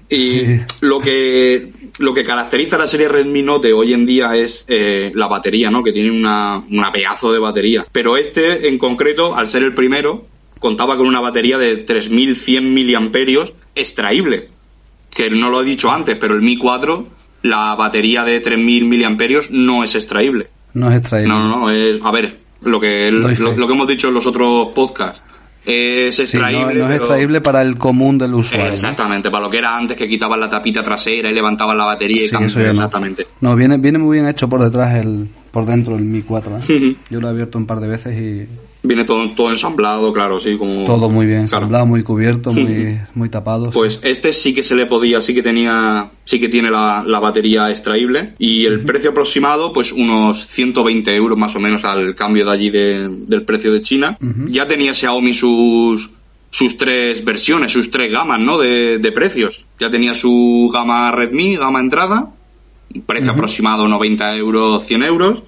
Y 0.09 0.57
lo 0.81 0.99
que 0.99 1.69
lo 1.99 2.13
que 2.13 2.23
caracteriza 2.23 2.77
a 2.77 2.79
la 2.79 2.87
serie 2.87 3.07
Redmi 3.07 3.43
Note 3.43 3.71
hoy 3.73 3.93
en 3.93 4.05
día 4.05 4.35
es 4.35 4.65
eh, 4.67 5.11
la 5.13 5.27
batería, 5.27 5.69
¿no? 5.69 5.83
Que 5.83 5.91
tiene 5.91 6.09
una, 6.09 6.57
una 6.57 6.91
pedazo 6.91 7.31
de 7.31 7.39
batería. 7.39 7.85
Pero 7.91 8.17
este, 8.17 8.67
en 8.67 8.77
concreto, 8.77 9.35
al 9.35 9.47
ser 9.47 9.63
el 9.63 9.73
primero, 9.73 10.25
contaba 10.59 10.97
con 10.97 11.07
una 11.07 11.19
batería 11.19 11.57
de 11.57 11.77
3100 11.77 12.73
miliamperios 12.73 13.53
extraíble. 13.75 14.49
Que 15.09 15.29
no 15.29 15.49
lo 15.49 15.61
he 15.61 15.65
dicho 15.65 15.91
antes, 15.91 16.17
pero 16.19 16.35
el 16.35 16.41
Mi 16.41 16.57
4, 16.57 17.07
la 17.43 17.75
batería 17.75 18.23
de 18.23 18.39
3000 18.39 18.85
miliamperios 18.85 19.49
no 19.49 19.83
es 19.83 19.95
extraíble. 19.95 20.49
No 20.73 20.89
es 20.91 20.97
extraíble. 20.97 21.33
No, 21.33 21.47
no, 21.47 21.71
es. 21.71 21.99
A 22.03 22.11
ver, 22.11 22.37
lo 22.61 22.79
que, 22.79 23.11
lo, 23.11 23.27
que 23.27 23.73
hemos 23.73 23.87
dicho 23.87 24.09
en 24.09 24.13
los 24.13 24.25
otros 24.27 24.71
podcasts. 24.73 25.21
Es 25.65 26.17
extraíble. 26.19 26.75
no, 26.75 26.89
es 26.89 26.99
extraíble 26.99 27.41
para 27.41 27.61
el 27.61 27.77
común 27.77 28.17
del 28.17 28.33
usuario. 28.33 28.73
Exactamente, 28.73 29.29
para 29.29 29.45
lo 29.45 29.51
que 29.51 29.57
era 29.57 29.75
antes 29.75 29.97
que 29.97 30.07
quitaban 30.07 30.39
la 30.39 30.49
tapita 30.49 30.81
trasera 30.81 31.29
y 31.29 31.33
levantaban 31.33 31.77
la 31.77 31.85
batería 31.85 32.21
y. 32.21 32.25
Exactamente. 32.25 33.27
No, 33.41 33.55
viene, 33.55 33.77
viene 33.77 33.97
muy 33.97 34.17
bien 34.17 34.27
hecho 34.27 34.47
por 34.47 34.63
detrás, 34.63 34.95
el 34.95 35.27
por 35.51 35.65
dentro 35.65 35.95
el 35.95 36.03
Mi 36.03 36.21
4. 36.21 36.59
¿eh? 36.69 36.95
Yo 37.09 37.19
lo 37.19 37.27
he 37.27 37.31
abierto 37.31 37.57
un 37.57 37.65
par 37.65 37.79
de 37.79 37.87
veces 37.87 38.15
y 38.15 38.47
Viene 38.81 39.03
todo, 39.03 39.29
todo 39.35 39.51
ensamblado, 39.51 40.13
claro, 40.13 40.39
sí, 40.39 40.55
como... 40.57 40.85
Todo 40.85 41.09
muy 41.09 41.25
bien 41.25 41.41
ensamblado, 41.41 41.85
muy 41.85 42.01
cubierto, 42.01 42.53
muy, 42.53 42.97
muy 43.13 43.27
tapado. 43.27 43.71
Pues 43.71 43.99
este 44.03 44.31
sí 44.31 44.53
que 44.53 44.63
se 44.63 44.73
le 44.73 44.85
podía, 44.85 45.19
sí 45.19 45.33
que 45.33 45.41
tenía, 45.41 46.09
sí 46.23 46.39
que 46.39 46.47
tiene 46.47 46.71
la, 46.71 47.03
batería 47.19 47.69
extraíble 47.69 48.35
y 48.39 48.65
el 48.65 48.79
precio 48.85 49.09
aproximado, 49.09 49.73
pues 49.73 49.91
unos 49.91 50.47
120 50.47 51.13
euros 51.13 51.37
más 51.37 51.53
o 51.57 51.59
menos 51.59 51.83
al 51.83 52.15
cambio 52.15 52.45
de 52.45 52.51
allí 52.51 52.69
del 52.69 53.43
precio 53.45 53.73
de 53.73 53.81
China. 53.81 54.17
Ya 54.47 54.65
tenía 54.65 54.93
Xiaomi 54.93 55.33
sus, 55.33 56.09
sus 56.49 56.77
tres 56.77 57.25
versiones, 57.25 57.73
sus 57.73 57.91
tres 57.91 58.09
gamas, 58.09 58.39
¿no? 58.39 58.57
De, 58.57 58.97
de 58.97 59.11
precios. 59.11 59.65
Ya 59.77 59.89
tenía 59.89 60.13
su 60.13 60.69
gama 60.73 61.11
Redmi, 61.11 61.57
gama 61.57 61.81
entrada, 61.81 62.29
precio 63.05 63.31
aproximado 63.31 63.89
90 63.89 64.35
euros, 64.35 64.85
100 64.85 65.03
euros 65.03 65.43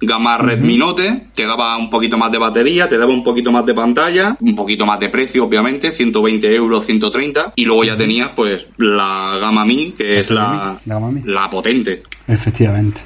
gama 0.00 0.38
Redmi 0.38 0.76
Note, 0.76 1.28
te 1.34 1.46
daba 1.46 1.76
un 1.76 1.88
poquito 1.88 2.18
más 2.18 2.30
de 2.30 2.38
batería, 2.38 2.88
te 2.88 2.98
daba 2.98 3.12
un 3.12 3.24
poquito 3.24 3.50
más 3.50 3.64
de 3.64 3.74
pantalla, 3.74 4.36
un 4.40 4.54
poquito 4.54 4.84
más 4.84 5.00
de 5.00 5.08
precio, 5.08 5.44
obviamente, 5.44 5.92
120 5.92 6.54
euros, 6.54 6.84
130, 6.84 7.52
y 7.56 7.64
luego 7.64 7.84
ya 7.84 7.96
tenías 7.96 8.30
pues 8.36 8.66
la 8.78 9.38
gama 9.40 9.64
Mi, 9.64 9.92
que 9.92 10.18
es 10.18 10.30
la, 10.30 10.78
la 10.84 11.50
potente. 11.50 12.02
Efectivamente. 12.28 13.00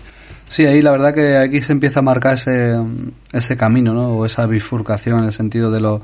Sí, 0.48 0.66
ahí 0.66 0.82
la 0.82 0.90
verdad 0.90 1.14
que 1.14 1.36
aquí 1.36 1.62
se 1.62 1.72
empieza 1.72 2.00
a 2.00 2.02
marcar 2.02 2.34
ese, 2.34 2.76
ese 3.32 3.56
camino, 3.56 3.94
¿no? 3.94 4.08
O 4.16 4.26
esa 4.26 4.46
bifurcación 4.46 5.20
en 5.20 5.26
el 5.26 5.32
sentido 5.32 5.70
de 5.70 5.80
lo 5.80 6.02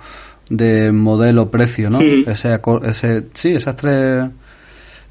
de 0.49 0.93
modelo-precio, 0.93 1.91
¿no? 1.91 2.01
ese, 2.01 2.61
ese, 2.85 3.25
sí, 3.33 3.51
esas 3.51 3.75
tres... 3.77 4.31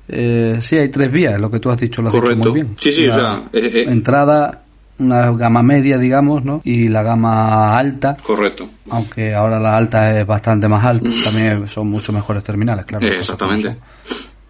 Eh, 0.08 0.60
sí, 0.62 0.78
hay 0.78 0.90
tres 0.90 1.12
vías, 1.12 1.42
lo 1.42 1.50
que 1.50 1.60
tú 1.60 1.70
has 1.70 1.80
dicho, 1.80 2.02
lo 2.02 2.10
has 2.10 2.14
dicho 2.14 2.36
muy 2.38 2.52
bien. 2.52 2.76
Sí, 2.80 2.92
sí, 2.92 3.08
o 3.08 3.14
sea... 3.14 3.50
Eh, 3.52 3.72
eh, 3.74 3.86
entrada, 3.90 4.65
una 5.00 5.32
gama 5.32 5.62
media, 5.62 5.98
digamos, 5.98 6.44
¿no? 6.44 6.62
Y 6.64 6.88
la 6.88 7.04
gama 7.04 7.78
alta. 7.78 8.16
Correcto. 8.22 8.70
Aunque 8.90 9.34
ahora 9.34 9.60
la 9.60 9.76
alta 9.76 10.20
es 10.20 10.26
bastante 10.26 10.68
más 10.68 10.84
alta, 10.84 11.10
también 11.24 11.68
son 11.68 11.88
mucho 11.88 12.14
mejores 12.14 12.44
terminales, 12.44 12.86
claro. 12.86 13.06
exactamente. 13.08 13.76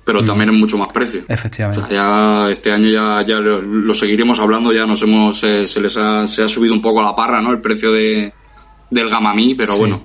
Pero 0.03 0.21
mm. 0.21 0.25
también 0.25 0.49
es 0.51 0.55
mucho 0.55 0.77
más 0.77 0.89
precio. 0.89 1.23
Efectivamente. 1.27 1.95
ya 1.95 2.49
este 2.51 2.71
año 2.71 2.89
ya, 2.89 3.25
ya 3.25 3.39
lo, 3.39 3.93
seguiremos 3.93 4.39
hablando, 4.39 4.71
ya 4.71 4.85
nos 4.85 5.01
hemos, 5.01 5.43
eh, 5.43 5.67
se 5.67 5.81
les 5.81 5.97
ha, 5.97 6.27
se 6.27 6.43
ha 6.43 6.47
subido 6.47 6.73
un 6.73 6.81
poco 6.81 7.01
la 7.01 7.15
parra, 7.15 7.41
¿no? 7.41 7.51
El 7.51 7.59
precio 7.59 7.91
de, 7.91 8.31
del 8.89 9.09
Gama 9.09 9.33
Mi, 9.33 9.55
pero 9.55 9.75
bueno, 9.77 10.03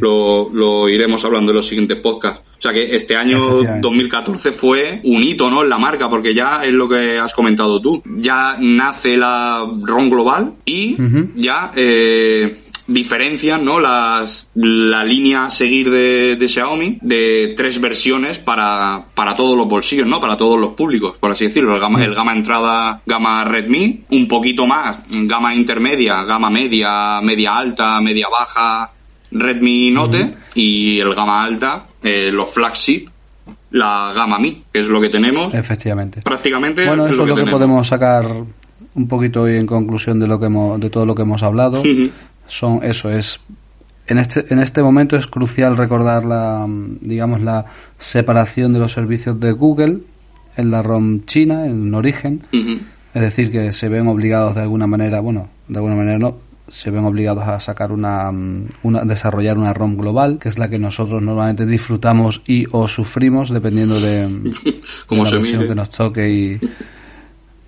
lo, 0.00 0.50
lo 0.52 0.88
iremos 0.88 1.24
hablando 1.24 1.52
en 1.52 1.56
los 1.56 1.66
siguientes 1.66 1.98
podcasts. 1.98 2.49
O 2.60 2.62
sea 2.62 2.74
que 2.74 2.94
este 2.94 3.16
año 3.16 3.38
2014 3.80 4.52
fue 4.52 5.00
un 5.04 5.22
hito, 5.22 5.50
¿no? 5.50 5.62
En 5.62 5.70
la 5.70 5.78
marca, 5.78 6.10
porque 6.10 6.34
ya 6.34 6.60
es 6.62 6.72
lo 6.72 6.86
que 6.86 7.18
has 7.18 7.32
comentado 7.32 7.80
tú. 7.80 8.02
Ya 8.18 8.58
nace 8.60 9.16
la 9.16 9.66
ROM 9.82 10.10
global 10.10 10.52
y 10.66 10.94
ya 11.36 11.72
eh, 11.74 12.60
diferencian, 12.86 13.64
¿no? 13.64 13.80
Las, 13.80 14.46
la 14.54 15.02
línea 15.04 15.46
a 15.46 15.50
seguir 15.50 15.90
de, 15.90 16.46
Xiaomi 16.46 16.98
de 17.00 17.54
tres 17.56 17.80
versiones 17.80 18.38
para, 18.38 19.06
para 19.14 19.34
todos 19.34 19.56
los 19.56 19.66
bolsillos, 19.66 20.06
¿no? 20.06 20.20
Para 20.20 20.36
todos 20.36 20.60
los 20.60 20.74
públicos, 20.74 21.16
por 21.18 21.30
así 21.30 21.46
decirlo. 21.46 21.74
El 21.74 21.80
gama, 21.80 22.04
el 22.04 22.14
gama 22.14 22.34
entrada, 22.34 23.00
gama 23.06 23.42
Redmi, 23.44 24.00
un 24.10 24.28
poquito 24.28 24.66
más, 24.66 24.98
gama 25.08 25.54
intermedia, 25.54 26.24
gama 26.24 26.50
media, 26.50 27.22
media 27.22 27.56
alta, 27.56 28.00
media 28.02 28.26
baja, 28.30 28.92
Redmi 29.32 29.90
Note 29.90 30.28
y 30.54 30.98
el 31.00 31.14
gama 31.14 31.44
alta, 31.44 31.86
eh, 32.02 32.30
los 32.32 32.50
flagship, 32.50 33.08
la 33.70 34.12
gama 34.14 34.38
Mi, 34.38 34.62
que 34.72 34.80
es 34.80 34.88
lo 34.88 35.00
que 35.00 35.08
tenemos. 35.08 35.54
Efectivamente. 35.54 36.22
Prácticamente. 36.22 36.86
Bueno, 36.86 37.06
eso 37.06 37.22
es 37.22 37.28
lo 37.28 37.36
que, 37.36 37.50
podemos 37.50 37.86
sacar 37.86 38.24
un 38.94 39.08
poquito 39.08 39.42
hoy 39.42 39.56
en 39.56 39.66
conclusión 39.66 40.18
de 40.18 40.26
lo 40.26 40.40
que 40.40 40.46
hemos, 40.46 40.80
de 40.80 40.90
todo 40.90 41.06
lo 41.06 41.14
que 41.14 41.22
hemos 41.22 41.42
hablado. 41.42 41.82
Son 42.46 42.80
eso 42.82 43.10
es 43.10 43.40
en 44.08 44.18
este, 44.18 44.52
en 44.52 44.58
este 44.58 44.82
momento 44.82 45.16
es 45.16 45.28
crucial 45.28 45.76
recordar 45.76 46.24
la 46.24 46.66
digamos 46.68 47.42
la 47.42 47.64
separación 47.96 48.72
de 48.72 48.80
los 48.80 48.92
servicios 48.92 49.38
de 49.38 49.52
Google 49.52 49.98
en 50.56 50.70
la 50.72 50.82
ROM 50.82 51.24
china, 51.26 51.66
en 51.66 51.94
origen. 51.94 52.42
Es 53.14 53.22
decir, 53.22 53.50
que 53.50 53.72
se 53.72 53.88
ven 53.88 54.08
obligados 54.08 54.56
de 54.56 54.62
alguna 54.62 54.86
manera, 54.86 55.20
bueno, 55.20 55.48
de 55.68 55.76
alguna 55.76 55.94
manera 55.94 56.18
no, 56.18 56.36
se 56.70 56.90
ven 56.90 57.04
obligados 57.04 57.44
a 57.44 57.60
sacar 57.60 57.92
una, 57.92 58.30
una 58.82 59.04
desarrollar 59.04 59.58
una 59.58 59.74
ROM 59.74 59.96
global, 59.96 60.38
que 60.38 60.48
es 60.48 60.58
la 60.58 60.70
que 60.70 60.78
nosotros 60.78 61.22
normalmente 61.22 61.66
disfrutamos 61.66 62.42
y 62.46 62.66
o 62.70 62.88
sufrimos 62.88 63.50
dependiendo 63.50 64.00
de, 64.00 64.26
de 65.10 65.16
la 65.16 65.30
versión 65.30 65.66
que 65.66 65.74
nos 65.74 65.90
toque 65.90 66.30
y 66.30 66.60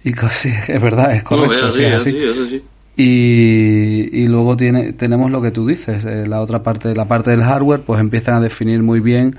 y 0.04 0.12
casi, 0.12 0.48
es 0.68 0.82
verdad, 0.82 1.14
es 1.14 1.22
correcto. 1.22 1.66
así, 1.94 2.62
Y, 2.96 4.22
y, 4.22 4.26
luego 4.26 4.56
tiene, 4.56 4.92
tenemos 4.92 5.30
lo 5.30 5.40
que 5.40 5.50
tú 5.50 5.66
dices, 5.66 6.04
eh, 6.04 6.26
la 6.26 6.40
otra 6.40 6.62
parte, 6.62 6.94
la 6.94 7.08
parte 7.08 7.30
del 7.30 7.42
hardware, 7.42 7.80
pues 7.80 8.00
empiezan 8.00 8.36
a 8.36 8.40
definir 8.40 8.82
muy 8.82 9.00
bien 9.00 9.36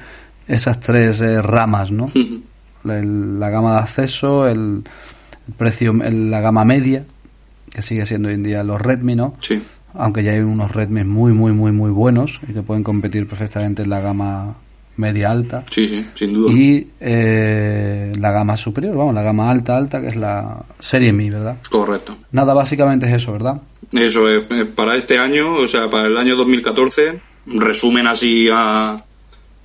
esas 0.47 0.79
tres 0.79 1.21
eh, 1.21 1.41
ramas, 1.41 1.91
¿no? 1.91 2.11
la, 2.83 3.49
gama 3.49 3.73
de 3.73 3.79
acceso, 3.79 4.47
el, 4.47 4.83
precio, 5.57 5.93
la 5.93 6.41
gama 6.41 6.65
media, 6.65 7.05
que 7.73 7.81
sigue 7.81 8.05
siendo 8.05 8.29
hoy 8.29 8.35
en 8.35 8.43
día 8.43 8.63
los 8.63 8.81
Redmi, 8.81 9.15
¿no? 9.15 9.35
Sí. 9.41 9.61
Aunque 9.95 10.23
ya 10.23 10.31
hay 10.31 10.39
unos 10.39 10.71
Redmi 10.71 11.03
muy, 11.03 11.33
muy, 11.33 11.51
muy, 11.53 11.71
muy 11.71 11.91
buenos 11.91 12.39
y 12.47 12.53
que 12.53 12.61
pueden 12.61 12.83
competir 12.83 13.27
perfectamente 13.27 13.83
en 13.83 13.89
la 13.89 13.99
gama 13.99 14.55
media 14.97 15.31
alta. 15.31 15.63
Sí, 15.69 15.87
sí, 15.87 16.05
sin 16.15 16.33
duda. 16.33 16.51
Y 16.51 16.87
eh, 16.99 18.13
la 18.19 18.31
gama 18.31 18.55
superior, 18.55 18.95
vamos, 18.95 19.13
la 19.13 19.23
gama 19.23 19.49
alta, 19.49 19.77
alta, 19.77 20.01
que 20.01 20.07
es 20.07 20.15
la 20.15 20.63
serie 20.79 21.11
Mi, 21.13 21.29
¿verdad? 21.29 21.57
Correcto. 21.69 22.15
Nada, 22.31 22.53
básicamente 22.53 23.07
es 23.07 23.13
eso, 23.13 23.33
¿verdad? 23.33 23.61
Eso 23.91 24.29
es, 24.29 24.49
eh, 24.51 24.65
para 24.65 24.95
este 24.95 25.17
año, 25.17 25.55
o 25.55 25.67
sea, 25.67 25.89
para 25.89 26.07
el 26.07 26.17
año 26.17 26.35
2014, 26.35 27.19
resumen 27.47 28.07
así 28.07 28.47
a, 28.51 29.03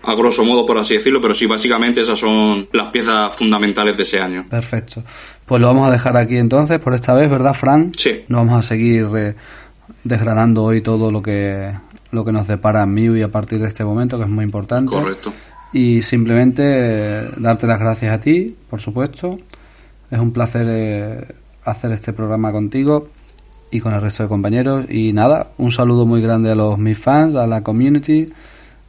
a 0.09 0.15
grosso 0.15 0.45
modo, 0.45 0.65
por 0.65 0.79
así 0.79 0.95
decirlo, 0.95 1.21
pero 1.21 1.35
sí, 1.35 1.47
básicamente 1.47 2.01
esas 2.01 2.19
son 2.19 2.69
las 2.73 2.91
piezas 2.91 3.35
fundamentales 3.35 3.97
de 3.97 4.03
ese 4.03 4.21
año. 4.21 4.47
Perfecto. 4.49 5.03
Pues 5.45 5.61
lo 5.61 5.67
vamos 5.69 5.89
a 5.89 5.91
dejar 5.91 6.17
aquí 6.17 6.37
entonces 6.37 6.79
por 6.79 6.95
esta 6.95 7.15
vez, 7.15 7.31
¿verdad, 7.31 7.55
Fran? 7.55 7.93
Sí. 7.97 8.23
No 8.29 8.39
vamos 8.39 8.59
a 8.59 8.63
seguir 8.63 9.07
eh, 9.17 9.35
desgranando 10.05 10.65
hoy 10.65 10.81
todo 10.81 11.11
lo 11.11 11.23
que 11.23 11.73
lo 12.11 12.25
que 12.25 12.33
nos 12.33 12.47
depara 12.47 12.87
MIUI 12.87 13.23
a 13.23 13.31
partir 13.31 13.61
de 13.61 13.69
este 13.69 13.85
momento, 13.85 14.17
que 14.17 14.25
es 14.25 14.31
muy 14.31 14.45
importante. 14.45 14.93
Correcto. 14.93 15.33
Y 15.73 16.01
simplemente 16.01 16.63
eh, 16.65 17.29
darte 17.37 17.67
las 17.67 17.79
gracias 17.79 18.15
a 18.15 18.21
ti, 18.21 18.57
por 18.71 18.81
supuesto. 18.81 19.39
Es 20.11 20.19
un 20.19 20.33
placer 20.33 20.67
eh, 20.69 21.35
hacer 21.65 21.93
este 21.93 22.15
programa 22.15 22.51
contigo 22.51 23.11
y 23.71 23.81
con 23.81 23.93
el 23.93 24.01
resto 24.01 24.23
de 24.23 24.29
compañeros. 24.31 24.87
Y 24.89 25.13
nada, 25.13 25.49
un 25.59 25.71
saludo 25.71 26.07
muy 26.07 26.23
grande 26.23 26.53
a 26.53 26.55
los 26.55 26.79
mis 26.79 26.99
fans, 26.99 27.35
a 27.35 27.47
la 27.47 27.63
community 27.63 28.31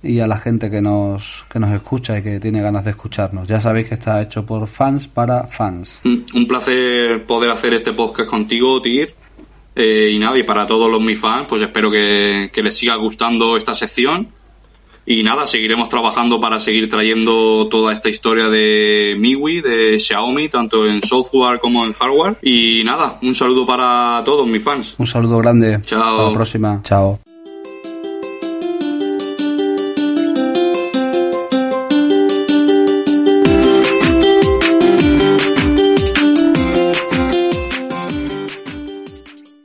y 0.01 0.19
a 0.19 0.27
la 0.27 0.37
gente 0.37 0.69
que 0.71 0.81
nos, 0.81 1.45
que 1.51 1.59
nos 1.59 1.71
escucha 1.71 2.17
y 2.17 2.23
que 2.23 2.39
tiene 2.39 2.61
ganas 2.61 2.85
de 2.85 2.91
escucharnos. 2.91 3.47
Ya 3.47 3.59
sabéis 3.59 3.89
que 3.89 3.95
está 3.95 4.21
hecho 4.21 4.45
por 4.45 4.67
fans 4.67 5.07
para 5.07 5.45
fans. 5.47 6.01
Mm, 6.03 6.17
un 6.35 6.47
placer 6.47 7.25
poder 7.25 7.51
hacer 7.51 7.73
este 7.73 7.93
podcast 7.93 8.29
contigo, 8.29 8.81
Tir. 8.81 9.13
Eh, 9.75 10.11
y 10.13 10.19
nada, 10.19 10.37
y 10.37 10.43
para 10.43 10.65
todos 10.65 10.89
los 10.89 11.01
mi 11.01 11.15
fans, 11.15 11.47
pues 11.47 11.61
espero 11.61 11.89
que, 11.91 12.49
les 12.53 12.77
siga 12.77 12.95
gustando 12.95 13.57
esta 13.57 13.73
sección. 13.73 14.27
Y 15.05 15.23
nada, 15.23 15.47
seguiremos 15.47 15.89
trabajando 15.89 16.39
para 16.39 16.59
seguir 16.59 16.87
trayendo 16.87 17.67
toda 17.67 17.93
esta 17.93 18.09
historia 18.09 18.47
de 18.47 19.15
MIUI, 19.17 19.61
de 19.61 19.99
Xiaomi, 19.99 20.49
tanto 20.49 20.85
en 20.85 21.01
software 21.01 21.59
como 21.59 21.83
en 21.83 21.93
hardware. 21.93 22.37
Y 22.43 22.83
nada, 22.83 23.17
un 23.23 23.33
saludo 23.33 23.65
para 23.65 24.21
todos 24.23 24.45
mis 24.45 24.61
fans. 24.61 24.95
Un 24.97 25.07
saludo 25.07 25.39
grande. 25.39 25.81
Chao. 25.81 26.03
Hasta 26.03 26.23
la 26.23 26.33
próxima. 26.33 26.81
Chao. 26.83 27.19